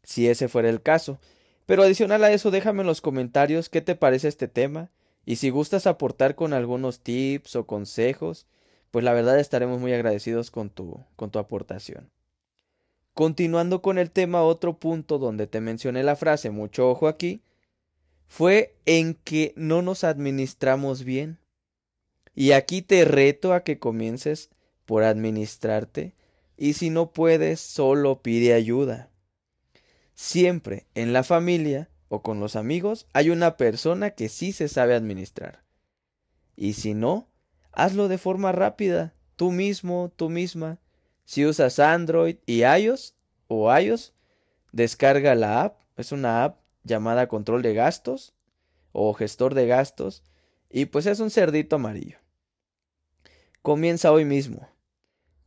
si 0.03 0.29
ese 0.29 0.49
fuera 0.49 0.71
el 0.71 0.83
caso. 0.83 1.19
Pero 1.67 1.83
adicional 1.83 2.25
a 2.25 2.33
eso, 2.33 2.51
déjame 2.51 2.81
en 2.81 2.87
los 2.87 3.01
comentarios 3.01 3.69
qué 3.69 3.81
te 3.83 3.95
parece 3.95 4.29
este 4.29 4.49
tema 4.49 4.91
y 5.27 5.37
si 5.37 5.51
gustas 5.51 5.87
aportar 5.87 6.35
con 6.35 6.55
algunos 6.55 7.01
tips 7.01 7.57
o 7.57 7.67
consejos, 7.67 8.47
pues 8.91 9.05
la 9.05 9.13
verdad 9.13 9.39
estaremos 9.39 9.79
muy 9.79 9.93
agradecidos 9.93 10.51
con 10.51 10.71
tu, 10.71 11.05
con 11.17 11.31
tu 11.31 11.39
aportación. 11.39 12.11
Continuando 13.13 13.83
con 13.83 13.99
el 13.99 14.11
tema, 14.11 14.43
otro 14.43 14.79
punto 14.79 15.19
donde 15.19 15.47
te 15.47 15.61
mencioné 15.61 16.03
la 16.03 16.17
frase, 16.17 16.51
mucho 16.51 16.89
ojo 16.89 17.09
aquí, 17.09 17.43
fue 18.27 18.77
en 18.87 19.15
que 19.15 19.53
no 19.57 19.83
nos 19.83 20.05
administramos 20.05 21.05
bien. 21.05 21.39
Y 22.35 22.53
aquí 22.53 22.81
te 22.81 23.05
reto 23.05 23.53
a 23.53 23.65
que 23.65 23.79
comiences 23.79 24.51
por 24.89 25.05
administrarte 25.05 26.15
y 26.57 26.73
si 26.73 26.89
no 26.89 27.13
puedes, 27.13 27.61
solo 27.61 28.23
pide 28.23 28.55
ayuda. 28.55 29.11
Siempre 30.15 30.87
en 30.95 31.13
la 31.13 31.25
familia 31.25 31.91
o 32.09 32.23
con 32.23 32.41
los 32.41 32.57
amigos 32.57 33.07
hay 33.13 33.29
una 33.29 33.59
persona 33.59 34.13
que 34.13 34.31
sí 34.31 34.53
se 34.53 34.67
sabe 34.67 34.95
administrar. 34.95 35.63
Y 36.57 36.73
si 36.73 36.95
no, 36.95 37.29
hazlo 37.71 38.09
de 38.09 38.17
forma 38.17 38.51
rápida, 38.53 39.13
tú 39.37 39.53
mismo, 39.53 40.11
tú 40.17 40.31
misma. 40.31 40.81
Si 41.27 41.45
usas 41.45 41.79
Android 41.81 42.37
y 42.47 42.65
iOS 42.65 43.15
o 43.47 43.71
iOS, 43.79 44.15
descarga 44.73 45.35
la 45.35 45.65
app, 45.65 45.83
es 45.99 46.13
una 46.13 46.45
app 46.45 46.61
llamada 46.83 47.29
control 47.29 47.61
de 47.61 47.75
gastos 47.75 48.33
o 48.93 49.13
gestor 49.13 49.53
de 49.53 49.67
gastos 49.67 50.25
y 50.71 50.87
pues 50.87 51.05
es 51.05 51.21
un 51.21 51.29
cerdito 51.29 51.77
amarillo. 51.77 52.17
Comienza 53.61 54.11
hoy 54.13 54.25
mismo. 54.25 54.67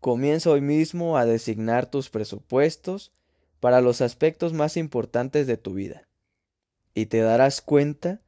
Comienza 0.01 0.49
hoy 0.49 0.61
mismo 0.61 1.15
a 1.15 1.27
designar 1.27 1.85
tus 1.85 2.09
presupuestos 2.09 3.11
para 3.59 3.81
los 3.81 4.01
aspectos 4.01 4.51
más 4.51 4.75
importantes 4.75 5.45
de 5.45 5.57
tu 5.57 5.75
vida. 5.75 6.07
Y 6.95 7.05
te 7.05 7.19
darás 7.19 7.61
cuenta 7.61 8.19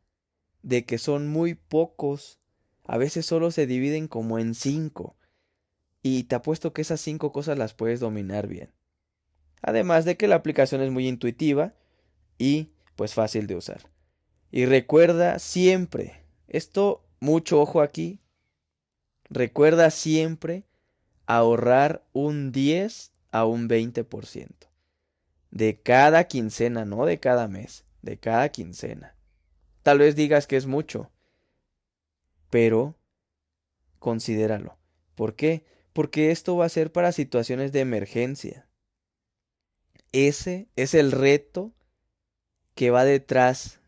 de 0.62 0.86
que 0.86 1.00
son 1.00 1.28
muy 1.28 1.56
pocos. 1.56 2.40
A 2.86 3.00
veces 3.00 3.26
solo 3.26 3.50
se 3.50 3.66
dividen 3.66 4.08
como 4.08 4.38
en 4.38 4.54
cinco. 4.54 5.18
Y 6.04 6.26
te 6.26 6.36
apuesto 6.36 6.74
que 6.74 6.84
esas 6.84 7.02
cinco 7.02 7.32
cosas 7.32 7.58
las 7.58 7.74
puedes 7.74 8.00
dominar 8.00 8.46
bien. 8.46 8.72
Además 9.64 10.06
de 10.06 10.16
que 10.16 10.28
la 10.28 10.36
aplicación 10.36 10.80
es 10.84 10.92
muy 10.92 11.08
intuitiva 11.08 11.74
y 12.38 12.70
pues 12.96 13.16
fácil 13.16 13.48
de 13.48 13.56
usar. 13.56 13.90
Y 14.52 14.68
recuerda 14.68 15.40
siempre, 15.40 16.24
esto 16.48 17.04
mucho 17.20 17.60
ojo 17.60 17.82
aquí, 17.82 18.20
recuerda 19.32 19.90
siempre 19.90 20.66
ahorrar 21.26 22.06
un 22.14 22.52
10 22.52 23.12
a 23.32 23.46
un 23.46 23.68
20% 23.68 24.50
de 25.52 25.80
cada 25.80 26.24
quincena, 26.26 26.84
no 26.84 27.06
de 27.06 27.20
cada 27.20 27.48
mes, 27.48 27.86
de 28.02 28.18
cada 28.18 28.50
quincena. 28.50 29.16
Tal 29.84 30.00
vez 30.00 30.16
digas 30.16 30.48
que 30.48 30.58
es 30.58 30.66
mucho, 30.66 31.12
pero 32.50 32.96
considéralo. 34.00 34.78
¿Por 35.16 35.36
qué? 35.36 35.64
Porque 35.94 36.32
esto 36.32 36.58
va 36.58 36.66
a 36.66 36.70
ser 36.70 36.92
para 36.92 37.12
situaciones 37.12 37.72
de 37.72 37.82
emergencia. 37.82 38.68
Ese 40.12 40.68
es 40.76 40.94
el 40.94 41.12
reto 41.12 41.72
que 42.74 42.90
va 42.90 43.04
detrás, 43.04 43.80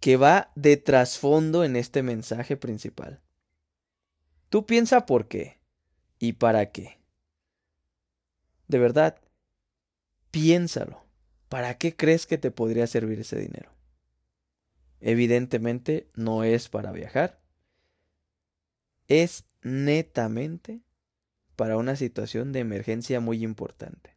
que 0.00 0.16
va 0.16 0.52
de 0.54 0.76
trasfondo 0.76 1.64
en 1.64 1.76
este 1.76 2.02
mensaje 2.02 2.56
principal. 2.56 3.20
Tú 4.50 4.66
piensa 4.66 5.06
por 5.06 5.28
qué 5.28 5.57
y 6.18 6.34
para 6.34 6.70
qué. 6.72 6.98
De 8.66 8.78
verdad, 8.78 9.18
piénsalo. 10.30 11.04
¿Para 11.48 11.78
qué 11.78 11.96
crees 11.96 12.26
que 12.26 12.36
te 12.36 12.50
podría 12.50 12.86
servir 12.86 13.20
ese 13.20 13.38
dinero? 13.38 13.72
Evidentemente 15.00 16.10
no 16.14 16.44
es 16.44 16.68
para 16.68 16.92
viajar. 16.92 17.40
Es 19.06 19.44
netamente 19.62 20.82
para 21.56 21.76
una 21.76 21.96
situación 21.96 22.52
de 22.52 22.60
emergencia 22.60 23.20
muy 23.20 23.42
importante. 23.42 24.16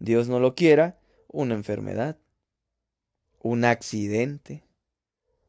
Dios 0.00 0.28
no 0.28 0.40
lo 0.40 0.54
quiera, 0.54 0.98
una 1.28 1.54
enfermedad, 1.54 2.18
un 3.40 3.64
accidente. 3.64 4.64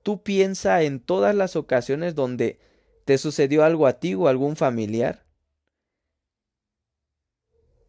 Tú 0.03 0.21
piensa 0.23 0.83
en 0.83 0.99
todas 0.99 1.33
las 1.35 1.55
ocasiones 1.55 2.15
donde 2.15 2.59
te 3.05 3.17
sucedió 3.17 3.63
algo 3.63 3.87
a 3.87 3.99
ti 3.99 4.13
o 4.13 4.27
a 4.27 4.29
algún 4.29 4.55
familiar 4.55 5.25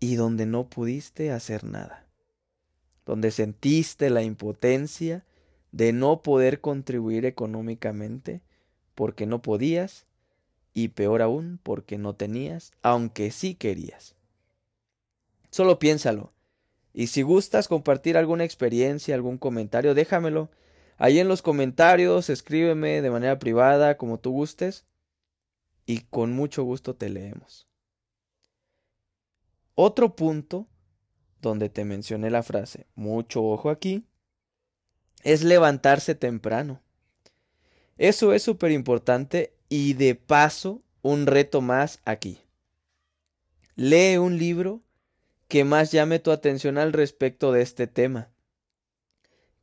y 0.00 0.16
donde 0.16 0.46
no 0.46 0.68
pudiste 0.68 1.30
hacer 1.30 1.64
nada, 1.64 2.06
donde 3.06 3.30
sentiste 3.30 4.10
la 4.10 4.22
impotencia 4.22 5.24
de 5.70 5.92
no 5.92 6.22
poder 6.22 6.60
contribuir 6.60 7.24
económicamente 7.24 8.42
porque 8.94 9.26
no 9.26 9.42
podías 9.42 10.06
y 10.74 10.88
peor 10.88 11.22
aún 11.22 11.58
porque 11.62 11.98
no 11.98 12.14
tenías, 12.14 12.72
aunque 12.82 13.30
sí 13.30 13.54
querías. 13.54 14.16
Solo 15.50 15.78
piénsalo. 15.78 16.32
Y 16.94 17.06
si 17.06 17.22
gustas 17.22 17.68
compartir 17.68 18.16
alguna 18.16 18.44
experiencia, 18.44 19.14
algún 19.14 19.38
comentario, 19.38 19.94
déjamelo. 19.94 20.50
Ahí 20.98 21.18
en 21.18 21.28
los 21.28 21.42
comentarios, 21.42 22.28
escríbeme 22.28 23.02
de 23.02 23.10
manera 23.10 23.38
privada, 23.38 23.96
como 23.96 24.18
tú 24.18 24.32
gustes, 24.32 24.84
y 25.86 26.00
con 26.00 26.32
mucho 26.32 26.64
gusto 26.64 26.94
te 26.94 27.08
leemos. 27.08 27.68
Otro 29.74 30.14
punto 30.14 30.68
donde 31.40 31.68
te 31.68 31.84
mencioné 31.84 32.30
la 32.30 32.42
frase, 32.42 32.86
mucho 32.94 33.42
ojo 33.42 33.70
aquí, 33.70 34.06
es 35.24 35.42
levantarse 35.42 36.14
temprano. 36.14 36.80
Eso 37.98 38.32
es 38.32 38.42
súper 38.42 38.70
importante 38.70 39.54
y 39.68 39.94
de 39.94 40.14
paso 40.14 40.82
un 41.02 41.26
reto 41.26 41.60
más 41.60 42.00
aquí. 42.04 42.40
Lee 43.74 44.18
un 44.18 44.38
libro 44.38 44.82
que 45.48 45.64
más 45.64 45.92
llame 45.92 46.18
tu 46.18 46.30
atención 46.30 46.78
al 46.78 46.92
respecto 46.92 47.52
de 47.52 47.62
este 47.62 47.86
tema. 47.86 48.30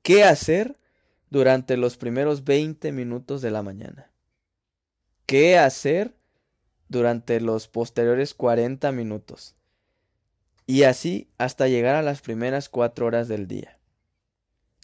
¿Qué 0.01 0.23
hacer 0.23 0.77
durante 1.29 1.77
los 1.77 1.97
primeros 1.97 2.43
20 2.43 2.91
minutos 2.91 3.41
de 3.41 3.51
la 3.51 3.63
mañana? 3.63 4.11
¿Qué 5.29 5.59
hacer 5.59 6.15
durante 6.87 7.39
los 7.39 7.67
posteriores 7.67 8.33
40 8.33 8.91
minutos? 8.91 9.55
y 10.69 10.83
así 10.83 11.27
hasta 11.39 11.67
llegar 11.67 11.95
a 11.95 12.03
las 12.03 12.21
primeras 12.21 12.69
cuatro 12.69 13.07
horas 13.07 13.27
del 13.27 13.47
día. 13.47 13.79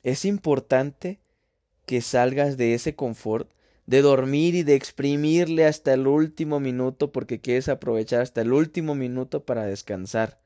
Es 0.02 0.26
importante 0.26 1.20
que 1.86 2.02
salgas 2.02 2.58
de 2.58 2.74
ese 2.74 2.96
confort 2.96 3.52
de 3.86 4.02
dormir 4.02 4.56
y 4.56 4.64
de 4.64 4.74
exprimirle 4.74 5.68
hasta 5.68 5.94
el 5.94 6.08
último 6.08 6.60
minuto 6.60 7.12
porque 7.12 7.40
quieres 7.40 7.70
aprovechar 7.70 8.22
hasta 8.22 8.42
el 8.42 8.52
último 8.52 8.96
minuto 8.96 9.46
para 9.46 9.68
descansar. 9.68 10.42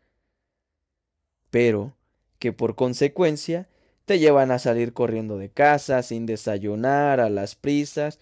Pero 1.52 1.96
que 2.38 2.52
por 2.52 2.76
consecuencia 2.76 3.70
te 4.04 4.20
llevan 4.20 4.52
a 4.52 4.60
salir 4.60 4.92
corriendo 4.92 5.38
de 5.38 5.52
casa 5.52 6.04
sin 6.04 6.26
desayunar 6.26 7.22
a 7.22 7.30
las 7.30 7.56
prisas. 7.56 8.20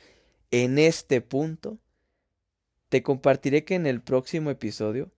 En 0.51 0.79
este 0.79 1.19
punto, 1.19 1.77
te 2.87 3.03
compartiré 3.03 3.65
que 3.65 3.75
en 3.75 3.85
el 3.85 4.01
próximo 4.01 4.49
episodio 4.49 5.11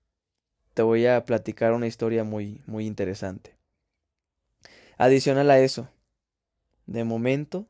te 0.73 0.81
voy 0.81 1.05
a 1.05 1.23
platicar 1.25 1.73
una 1.73 1.85
historia 1.85 2.23
muy, 2.23 2.63
muy 2.65 2.87
interesante. 2.87 3.55
Adicional 4.97 5.51
a 5.51 5.59
eso, 5.59 5.87
de 6.87 7.03
momento, 7.03 7.69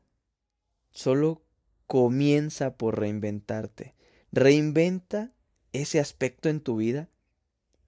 solo 0.90 1.42
comienza 1.86 2.76
por 2.76 2.98
reinventarte. 2.98 3.94
Reinventa 4.32 5.32
ese 5.72 6.00
aspecto 6.00 6.48
en 6.48 6.60
tu 6.60 6.76
vida 6.76 7.08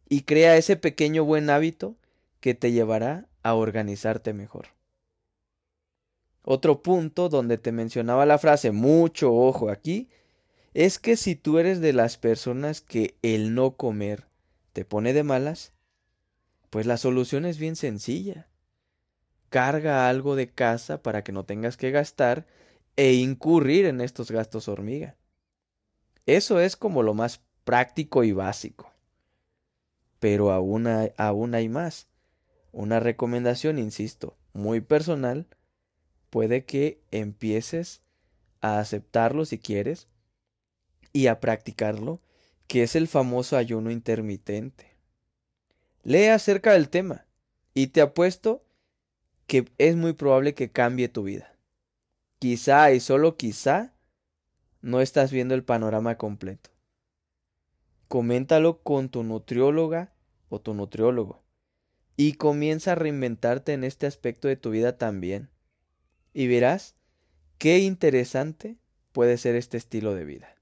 y 0.08 0.22
crea 0.22 0.56
ese 0.56 0.76
pequeño 0.76 1.24
buen 1.24 1.48
hábito 1.48 1.96
que 2.40 2.54
te 2.54 2.72
llevará 2.72 3.26
a 3.42 3.54
organizarte 3.54 4.34
mejor. 4.34 4.66
Otro 6.42 6.82
punto 6.82 7.28
donde 7.28 7.56
te 7.56 7.70
mencionaba 7.70 8.26
la 8.26 8.38
frase 8.38 8.72
mucho 8.72 9.32
ojo 9.32 9.70
aquí 9.70 10.08
es 10.74 10.98
que 10.98 11.16
si 11.16 11.36
tú 11.36 11.58
eres 11.58 11.80
de 11.80 11.92
las 11.92 12.16
personas 12.16 12.80
que 12.80 13.16
el 13.22 13.54
no 13.54 13.76
comer 13.76 14.26
te 14.72 14.84
pone 14.84 15.12
de 15.12 15.22
malas, 15.22 15.72
pues 16.70 16.86
la 16.86 16.96
solución 16.96 17.44
es 17.44 17.58
bien 17.58 17.76
sencilla. 17.76 18.48
Carga 19.50 20.08
algo 20.08 20.34
de 20.34 20.48
casa 20.48 21.02
para 21.02 21.22
que 21.22 21.32
no 21.32 21.44
tengas 21.44 21.76
que 21.76 21.90
gastar 21.90 22.46
e 22.96 23.12
incurrir 23.12 23.84
en 23.84 24.00
estos 24.00 24.30
gastos 24.30 24.66
hormiga. 24.68 25.14
Eso 26.24 26.60
es 26.60 26.76
como 26.76 27.02
lo 27.02 27.14
más 27.14 27.42
práctico 27.64 28.24
y 28.24 28.32
básico. 28.32 28.90
Pero 30.18 30.52
aún 30.52 30.86
hay, 30.86 31.12
aún 31.18 31.54
hay 31.54 31.68
más. 31.68 32.08
Una 32.72 33.00
recomendación, 33.00 33.78
insisto, 33.78 34.36
muy 34.54 34.80
personal, 34.80 35.46
puede 36.32 36.64
que 36.64 36.98
empieces 37.10 38.00
a 38.62 38.78
aceptarlo 38.78 39.44
si 39.44 39.58
quieres 39.58 40.08
y 41.12 41.26
a 41.26 41.40
practicarlo 41.40 42.22
que 42.66 42.82
es 42.82 42.96
el 42.96 43.06
famoso 43.06 43.58
ayuno 43.58 43.90
intermitente. 43.90 44.96
lee 46.04 46.28
acerca 46.28 46.72
del 46.72 46.88
tema 46.88 47.26
y 47.74 47.88
te 47.88 48.00
apuesto 48.00 48.64
que 49.46 49.66
es 49.76 49.94
muy 49.94 50.14
probable 50.14 50.54
que 50.54 50.70
cambie 50.70 51.10
tu 51.10 51.24
vida. 51.24 51.54
Quizá 52.38 52.90
y 52.92 53.00
solo 53.00 53.36
quizá 53.36 53.92
no 54.80 55.02
estás 55.02 55.32
viendo 55.32 55.54
el 55.54 55.64
panorama 55.64 56.16
completo. 56.16 56.70
Coméntalo 58.08 58.82
con 58.82 59.10
tu 59.10 59.22
nutrióloga 59.22 60.14
o 60.48 60.62
tu 60.62 60.72
nutriólogo 60.72 61.42
y 62.16 62.34
comienza 62.34 62.92
a 62.92 62.94
reinventarte 62.94 63.74
en 63.74 63.84
este 63.84 64.06
aspecto 64.06 64.48
de 64.48 64.56
tu 64.56 64.70
vida 64.70 64.96
también. 64.96 65.51
Y 66.32 66.46
verás 66.46 66.94
qué 67.58 67.78
interesante 67.78 68.76
puede 69.12 69.36
ser 69.38 69.54
este 69.54 69.76
estilo 69.76 70.14
de 70.14 70.24
vida. 70.24 70.54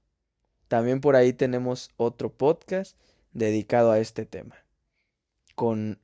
También 0.67 1.01
por 1.01 1.15
ahí 1.15 1.33
tenemos 1.33 1.89
otro 1.97 2.31
podcast 2.31 2.97
dedicado 3.33 3.91
a 3.91 3.99
este 3.99 4.25
tema, 4.25 4.55
con 5.55 5.99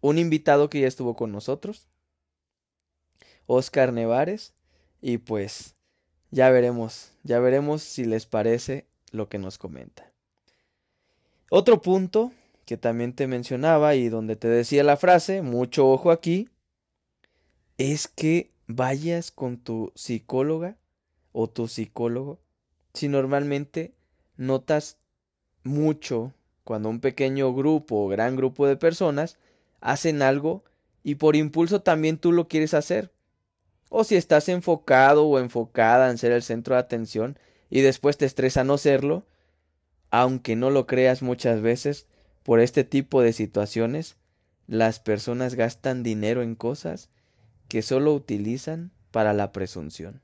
un 0.00 0.18
invitado 0.18 0.68
que 0.68 0.80
ya 0.80 0.88
estuvo 0.88 1.16
con 1.16 1.32
nosotros, 1.32 1.88
Oscar 3.46 3.92
Nevares, 3.92 4.54
y 5.00 5.18
pues 5.18 5.76
ya 6.30 6.50
veremos, 6.50 7.12
ya 7.22 7.38
veremos 7.38 7.82
si 7.82 8.04
les 8.04 8.26
parece 8.26 8.86
lo 9.12 9.28
que 9.28 9.38
nos 9.38 9.58
comenta. 9.58 10.12
Otro 11.50 11.80
punto 11.80 12.32
que 12.64 12.76
también 12.76 13.12
te 13.12 13.26
mencionaba 13.26 13.94
y 13.94 14.08
donde 14.08 14.36
te 14.36 14.48
decía 14.48 14.82
la 14.82 14.96
frase, 14.96 15.42
mucho 15.42 15.88
ojo 15.88 16.10
aquí, 16.10 16.48
es 17.78 18.08
que 18.08 18.50
vayas 18.66 19.30
con 19.30 19.58
tu 19.58 19.92
psicóloga 19.94 20.76
o 21.32 21.48
tu 21.48 21.68
psicólogo 21.68 22.40
si 22.94 23.08
normalmente 23.08 23.94
notas 24.36 24.98
mucho 25.62 26.32
cuando 26.64 26.88
un 26.88 27.00
pequeño 27.00 27.54
grupo 27.54 27.96
o 27.96 28.08
gran 28.08 28.36
grupo 28.36 28.66
de 28.66 28.76
personas 28.76 29.38
hacen 29.80 30.22
algo 30.22 30.64
y 31.02 31.16
por 31.16 31.36
impulso 31.36 31.82
también 31.82 32.18
tú 32.18 32.32
lo 32.32 32.48
quieres 32.48 32.74
hacer. 32.74 33.12
O 33.88 34.02
si 34.02 34.16
estás 34.16 34.48
enfocado 34.48 35.26
o 35.26 35.38
enfocada 35.38 36.10
en 36.10 36.18
ser 36.18 36.32
el 36.32 36.42
centro 36.42 36.74
de 36.74 36.80
atención 36.80 37.38
y 37.70 37.82
después 37.82 38.16
te 38.16 38.24
estresa 38.24 38.64
no 38.64 38.78
serlo, 38.78 39.24
aunque 40.10 40.56
no 40.56 40.70
lo 40.70 40.86
creas 40.86 41.22
muchas 41.22 41.60
veces, 41.60 42.06
por 42.42 42.58
este 42.60 42.82
tipo 42.82 43.22
de 43.22 43.32
situaciones, 43.32 44.16
las 44.66 44.98
personas 44.98 45.54
gastan 45.54 46.02
dinero 46.02 46.42
en 46.42 46.56
cosas 46.56 47.10
que 47.68 47.82
solo 47.82 48.14
utilizan 48.14 48.92
para 49.10 49.32
la 49.32 49.52
presunción, 49.52 50.20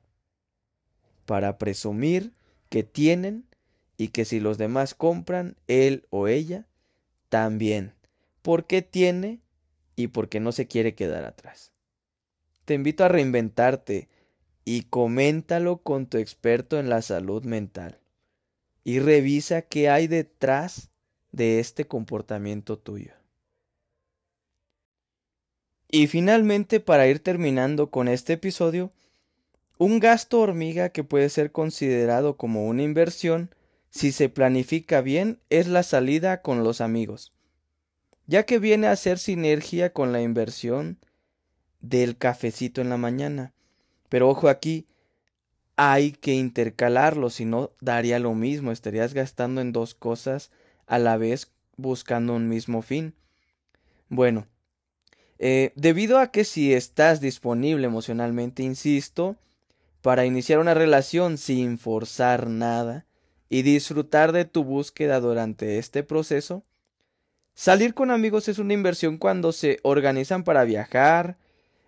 para 1.27 1.59
presumir 1.59 2.33
que 2.69 2.83
tienen 2.83 3.47
y 3.97 4.09
que 4.09 4.25
si 4.25 4.41
los 4.41 4.59
demás 4.59 4.95
compran, 4.95 5.57
él 5.67 6.07
o 6.11 6.29
ella 6.29 6.67
también, 7.29 7.95
porque 8.43 8.83
tiene 8.83 9.41
y 9.97 10.09
porque 10.09 10.41
no 10.41 10.53
se 10.53 10.67
quiere 10.67 10.95
quedar 10.95 11.25
atrás. 11.25 11.73
Te 12.65 12.75
invito 12.75 13.05
a 13.05 13.09
reinventarte 13.09 14.09
y 14.65 14.83
coméntalo 14.83 15.79
con 15.79 16.07
tu 16.07 16.19
experto 16.19 16.79
en 16.79 16.89
la 16.89 17.03
salud 17.03 17.45
mental 17.45 18.01
y 18.85 18.99
revisa 18.99 19.63
qué 19.63 19.89
hay 19.89 20.07
detrás 20.07 20.91
de 21.31 21.61
este 21.61 21.87
comportamiento 21.87 22.79
tuyo. 22.79 23.22
Y 25.95 26.07
finalmente, 26.07 26.81
para 26.81 27.07
ir 27.07 27.23
terminando 27.23 27.91
con 27.91 28.09
este 28.09 28.33
episodio, 28.33 28.91
un 29.77 30.01
gasto 30.01 30.41
hormiga 30.41 30.89
que 30.89 31.05
puede 31.05 31.29
ser 31.29 31.53
considerado 31.53 32.39
como 32.39 32.67
una 32.67 32.83
inversión 32.83 33.55
si 33.91 34.11
se 34.11 34.31
planifica 34.31 35.03
bien 35.03 35.39
es 35.51 35.69
la 35.69 35.83
salida 35.83 36.41
con 36.41 36.65
los 36.65 36.81
amigos, 36.81 37.35
ya 38.27 38.45
que 38.45 38.59
viene 38.59 38.87
a 38.87 38.97
ser 38.97 39.19
sinergia 39.19 39.93
con 39.93 40.13
la 40.13 40.23
inversión 40.23 40.97
del 41.83 42.17
cafecito 42.17 42.81
en 42.81 42.89
la 42.89 42.97
mañana. 42.97 43.53
Pero 44.09 44.31
ojo 44.31 44.49
aquí, 44.49 44.87
hay 45.77 46.13
que 46.13 46.33
intercalarlo, 46.33 47.29
si 47.29 47.45
no 47.45 47.73
daría 47.83 48.19
lo 48.19 48.35
mismo, 48.35 48.73
estarías 48.73 49.13
gastando 49.13 49.61
en 49.61 49.73
dos 49.73 49.95
cosas 49.95 50.53
a 50.87 50.99
la 50.99 51.19
vez 51.19 51.53
buscando 51.77 52.35
un 52.35 52.49
mismo 52.49 52.81
fin. 52.81 53.13
Bueno, 54.09 54.47
eh, 55.45 55.73
debido 55.75 56.21
a 56.21 56.31
que 56.31 56.45
si 56.45 56.73
estás 56.73 57.21
disponible 57.21 57.85
emocionalmente, 57.85 58.63
insisto, 58.63 59.35
para 60.01 60.25
iniciar 60.25 60.61
una 60.61 60.73
relación 60.73 61.37
sin 61.37 61.79
forzar 61.79 62.47
nada 62.47 63.07
y 63.49 63.63
disfrutar 63.63 64.31
de 64.31 64.45
tu 64.45 64.63
búsqueda 64.63 65.19
durante 65.19 65.79
este 65.79 66.05
proceso, 66.05 66.63
salir 67.55 67.93
con 67.93 68.13
amigos 68.13 68.47
es 68.47 68.61
una 68.61 68.75
inversión 68.75 69.19
cuando 69.19 69.51
se 69.51 69.81
organizan 69.83 70.45
para 70.45 70.63
viajar, 70.63 71.39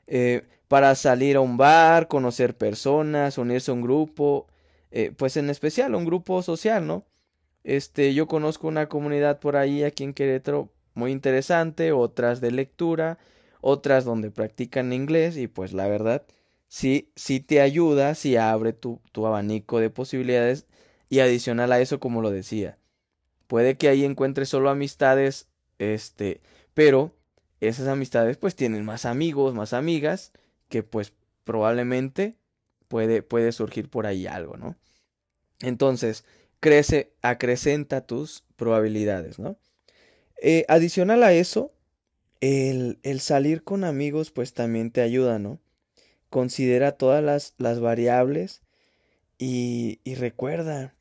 eh, 0.08 0.42
para 0.66 0.92
salir 0.96 1.36
a 1.36 1.40
un 1.40 1.56
bar, 1.56 2.08
conocer 2.08 2.56
personas, 2.56 3.38
unirse 3.38 3.70
a 3.70 3.74
un 3.74 3.82
grupo, 3.82 4.48
eh, 4.90 5.12
pues 5.16 5.36
en 5.36 5.48
especial 5.48 5.94
un 5.94 6.04
grupo 6.04 6.42
social, 6.42 6.88
¿no? 6.88 7.04
Este, 7.62 8.14
yo 8.14 8.26
conozco 8.26 8.66
una 8.66 8.88
comunidad 8.88 9.38
por 9.38 9.54
ahí 9.54 9.84
aquí 9.84 10.02
en 10.02 10.12
Querétaro 10.12 10.70
muy 10.94 11.12
interesante, 11.12 11.92
otras 11.92 12.40
de 12.40 12.50
lectura, 12.50 13.18
otras 13.66 14.04
donde 14.04 14.30
practican 14.30 14.92
inglés 14.92 15.38
y 15.38 15.48
pues 15.48 15.72
la 15.72 15.88
verdad 15.88 16.22
sí, 16.68 17.10
sí 17.16 17.40
te 17.40 17.62
ayuda, 17.62 18.14
sí 18.14 18.36
abre 18.36 18.74
tu, 18.74 19.00
tu 19.10 19.26
abanico 19.26 19.80
de 19.80 19.88
posibilidades 19.88 20.66
y 21.08 21.20
adicional 21.20 21.72
a 21.72 21.80
eso 21.80 21.98
como 21.98 22.20
lo 22.20 22.30
decía, 22.30 22.76
puede 23.46 23.76
que 23.78 23.88
ahí 23.88 24.04
encuentres 24.04 24.50
solo 24.50 24.68
amistades, 24.68 25.48
este, 25.78 26.42
pero 26.74 27.14
esas 27.60 27.88
amistades 27.88 28.36
pues 28.36 28.54
tienen 28.54 28.84
más 28.84 29.06
amigos, 29.06 29.54
más 29.54 29.72
amigas, 29.72 30.32
que 30.68 30.82
pues 30.82 31.14
probablemente 31.44 32.36
puede, 32.88 33.22
puede 33.22 33.50
surgir 33.52 33.88
por 33.88 34.06
ahí 34.06 34.26
algo, 34.26 34.58
¿no? 34.58 34.76
Entonces, 35.60 36.24
crece, 36.60 37.14
acrecenta 37.22 38.06
tus 38.06 38.44
probabilidades, 38.56 39.38
¿no? 39.38 39.56
Eh, 40.42 40.66
adicional 40.68 41.22
a 41.22 41.32
eso, 41.32 41.73
el, 42.44 42.98
el, 43.02 43.20
salir 43.20 43.64
con 43.64 43.84
amigos 43.84 44.30
pues 44.30 44.52
también 44.52 44.90
te 44.90 45.00
ayuda, 45.00 45.38
¿no? 45.38 45.60
Considera 46.28 46.92
todas 46.92 47.24
las, 47.24 47.54
las 47.58 47.80
variables 47.80 48.62
y, 49.38 50.00
y 50.04 50.14
recuerda, 50.16 50.94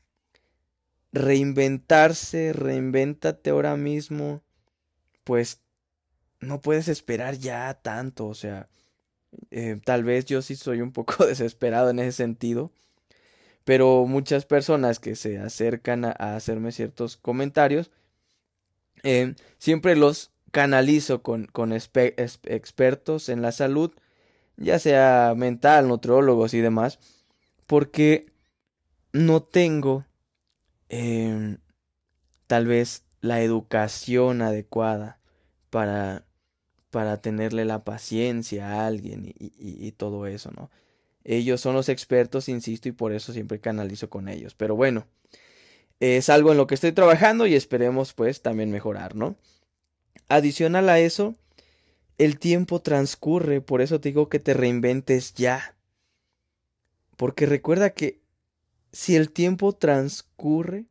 reinventarse, 1.11 2.53
reinvéntate 2.53 3.49
ahora 3.49 3.75
mismo, 3.75 4.41
pues 5.25 5.61
no 6.39 6.61
puedes 6.61 6.87
esperar 6.87 7.35
ya 7.37 7.73
tanto, 7.73 8.27
o 8.27 8.35
sea, 8.35 8.69
eh, 9.51 9.79
tal 9.83 10.03
vez 10.03 10.25
yo 10.25 10.41
sí 10.41 10.55
soy 10.55 10.81
un 10.81 10.93
poco 10.93 11.25
desesperado 11.25 11.89
en 11.89 11.99
ese 11.99 12.13
sentido, 12.13 12.71
pero 13.65 14.05
muchas 14.05 14.45
personas 14.45 14.99
que 14.99 15.15
se 15.15 15.39
acercan 15.39 16.05
a, 16.05 16.11
hacerme 16.35 16.71
ciertos 16.71 17.17
comentarios, 17.17 17.91
eh, 19.03 19.35
siempre 19.57 19.97
los 19.97 20.32
canalizo 20.53 21.23
con, 21.23 21.47
con 21.47 21.73
expertos 21.73 23.27
en 23.27 23.41
la 23.41 23.51
salud, 23.51 23.91
ya 24.55 24.77
sea 24.77 25.33
mental, 25.35 25.87
nutriólogos 25.87 26.53
y 26.53 26.61
demás, 26.61 26.99
porque 27.65 28.27
no 29.13 29.41
tengo 29.41 30.05
em, 30.89 31.57
tal 32.45 32.67
vez 32.67 33.03
la 33.19 33.41
educación 33.41 34.43
adecuada 34.43 35.17
para, 35.71 36.27
para 36.91 37.19
tenerle 37.19 37.65
la 37.65 37.83
paciencia 37.83 38.73
a 38.73 38.85
alguien 38.85 39.25
y, 39.25 39.33
y, 39.39 39.87
y, 39.87 39.91
todo 39.93 40.27
eso, 40.27 40.51
¿no? 40.55 40.69
Ellos 41.23 41.61
son 41.61 41.73
los 41.73 41.89
expertos, 41.89 42.47
insisto, 42.47 42.87
y 42.89 42.91
por 42.91 43.11
eso 43.11 43.33
siempre 43.33 43.59
canalizo 43.59 44.07
con 44.11 44.29
ellos. 44.29 44.53
Pero 44.53 44.75
bueno, 44.75 45.07
es 45.99 46.29
algo 46.29 46.51
en 46.51 46.57
lo 46.57 46.67
que 46.67 46.75
estoy 46.75 46.91
trabajando 46.91 47.47
y 47.47 47.55
esperemos 47.55 48.13
pues 48.13 48.43
también 48.43 48.69
mejorar, 48.69 49.15
¿no? 49.15 49.35
Adicional 50.29 50.89
a 50.89 50.99
eso, 50.99 51.35
el 52.17 52.39
tiempo 52.39 52.81
transcurre, 52.81 53.61
por 53.61 53.81
eso 53.81 53.99
te 53.99 54.09
digo 54.09 54.29
que 54.29 54.39
te 54.39 54.53
reinventes 54.53 55.33
ya. 55.33 55.75
Porque 57.17 57.45
recuerda 57.45 57.91
que 57.91 58.21
si 58.91 59.15
el 59.15 59.31
tiempo 59.31 59.73
transcurre, 59.73 60.85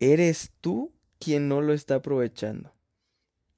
eres 0.00 0.52
tú 0.60 0.92
quien 1.18 1.48
no 1.48 1.60
lo 1.60 1.72
está 1.72 1.96
aprovechando. 1.96 2.72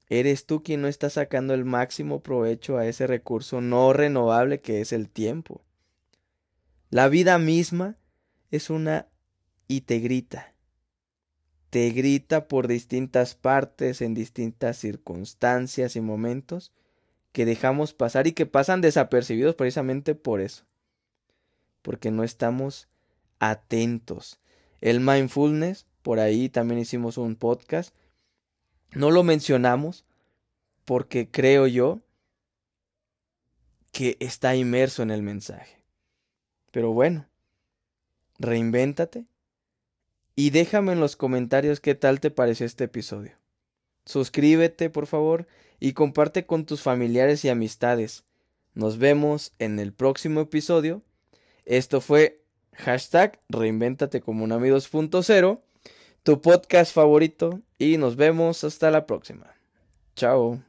Eres 0.07 0.45
tú 0.45 0.63
quien 0.63 0.81
no 0.81 0.87
está 0.87 1.09
sacando 1.09 1.53
el 1.53 1.65
máximo 1.65 2.21
provecho 2.21 2.77
a 2.77 2.87
ese 2.87 3.05
recurso 3.05 3.61
no 3.61 3.93
renovable 3.93 4.59
que 4.59 4.81
es 4.81 4.91
el 4.91 5.09
tiempo. 5.09 5.63
La 6.89 7.09
vida 7.09 7.37
misma 7.37 7.97
es 8.49 8.71
una 8.71 9.07
y 9.67 9.81
te 9.81 9.99
grita 9.99 10.55
te 11.69 11.89
grita 11.91 12.47
por 12.47 12.67
distintas 12.67 13.35
partes, 13.35 14.01
en 14.01 14.13
distintas 14.13 14.77
circunstancias 14.77 15.95
y 15.95 16.01
momentos 16.01 16.71
que 17.31 17.45
dejamos 17.45 17.93
pasar 17.93 18.27
y 18.27 18.31
que 18.33 18.45
pasan 18.45 18.81
desapercibidos 18.81 19.55
precisamente 19.55 20.15
por 20.15 20.41
eso. 20.41 20.65
Porque 21.81 22.11
no 22.11 22.23
estamos 22.23 22.87
atentos. 23.39 24.39
El 24.81 24.99
mindfulness, 24.99 25.85
por 26.01 26.19
ahí 26.19 26.49
también 26.49 26.79
hicimos 26.79 27.17
un 27.17 27.35
podcast, 27.35 27.93
No 28.91 29.11
lo 29.11 29.23
mencionamos 29.23 30.05
porque 30.83 31.29
creo 31.29 31.67
yo 31.67 32.01
que 33.91 34.17
está 34.19 34.55
inmerso 34.55 35.03
en 35.03 35.11
el 35.11 35.21
mensaje. 35.21 35.83
Pero 36.71 36.93
bueno, 36.93 37.27
reinvéntate 38.39 39.27
y 40.39 40.51
déjame 40.51 40.93
en 40.93 41.01
los 41.01 41.17
comentarios 41.17 41.81
qué 41.81 41.95
tal 41.95 42.21
te 42.21 42.31
pareció 42.31 42.65
este 42.65 42.85
episodio. 42.85 43.33
Suscríbete, 44.05 44.89
por 44.89 45.05
favor, 45.05 45.47
y 45.81 45.91
comparte 45.91 46.45
con 46.45 46.65
tus 46.65 46.81
familiares 46.81 47.43
y 47.43 47.49
amistades. 47.49 48.23
Nos 48.73 48.99
vemos 48.99 49.51
en 49.59 49.79
el 49.79 49.91
próximo 49.91 50.39
episodio. 50.39 51.01
Esto 51.65 51.99
fue 51.99 52.41
hashtag 52.73 53.41
reinventate 53.49 54.21
como 54.21 54.45
un 54.45 54.53
amigo 54.53 54.77
2.0, 54.77 55.59
tu 56.23 56.41
podcast 56.41 56.93
favorito, 56.93 57.59
y 57.77 57.97
nos 57.97 58.15
vemos 58.15 58.63
hasta 58.63 58.91
la 58.91 59.05
próxima. 59.05 59.53
Chao. 60.15 60.63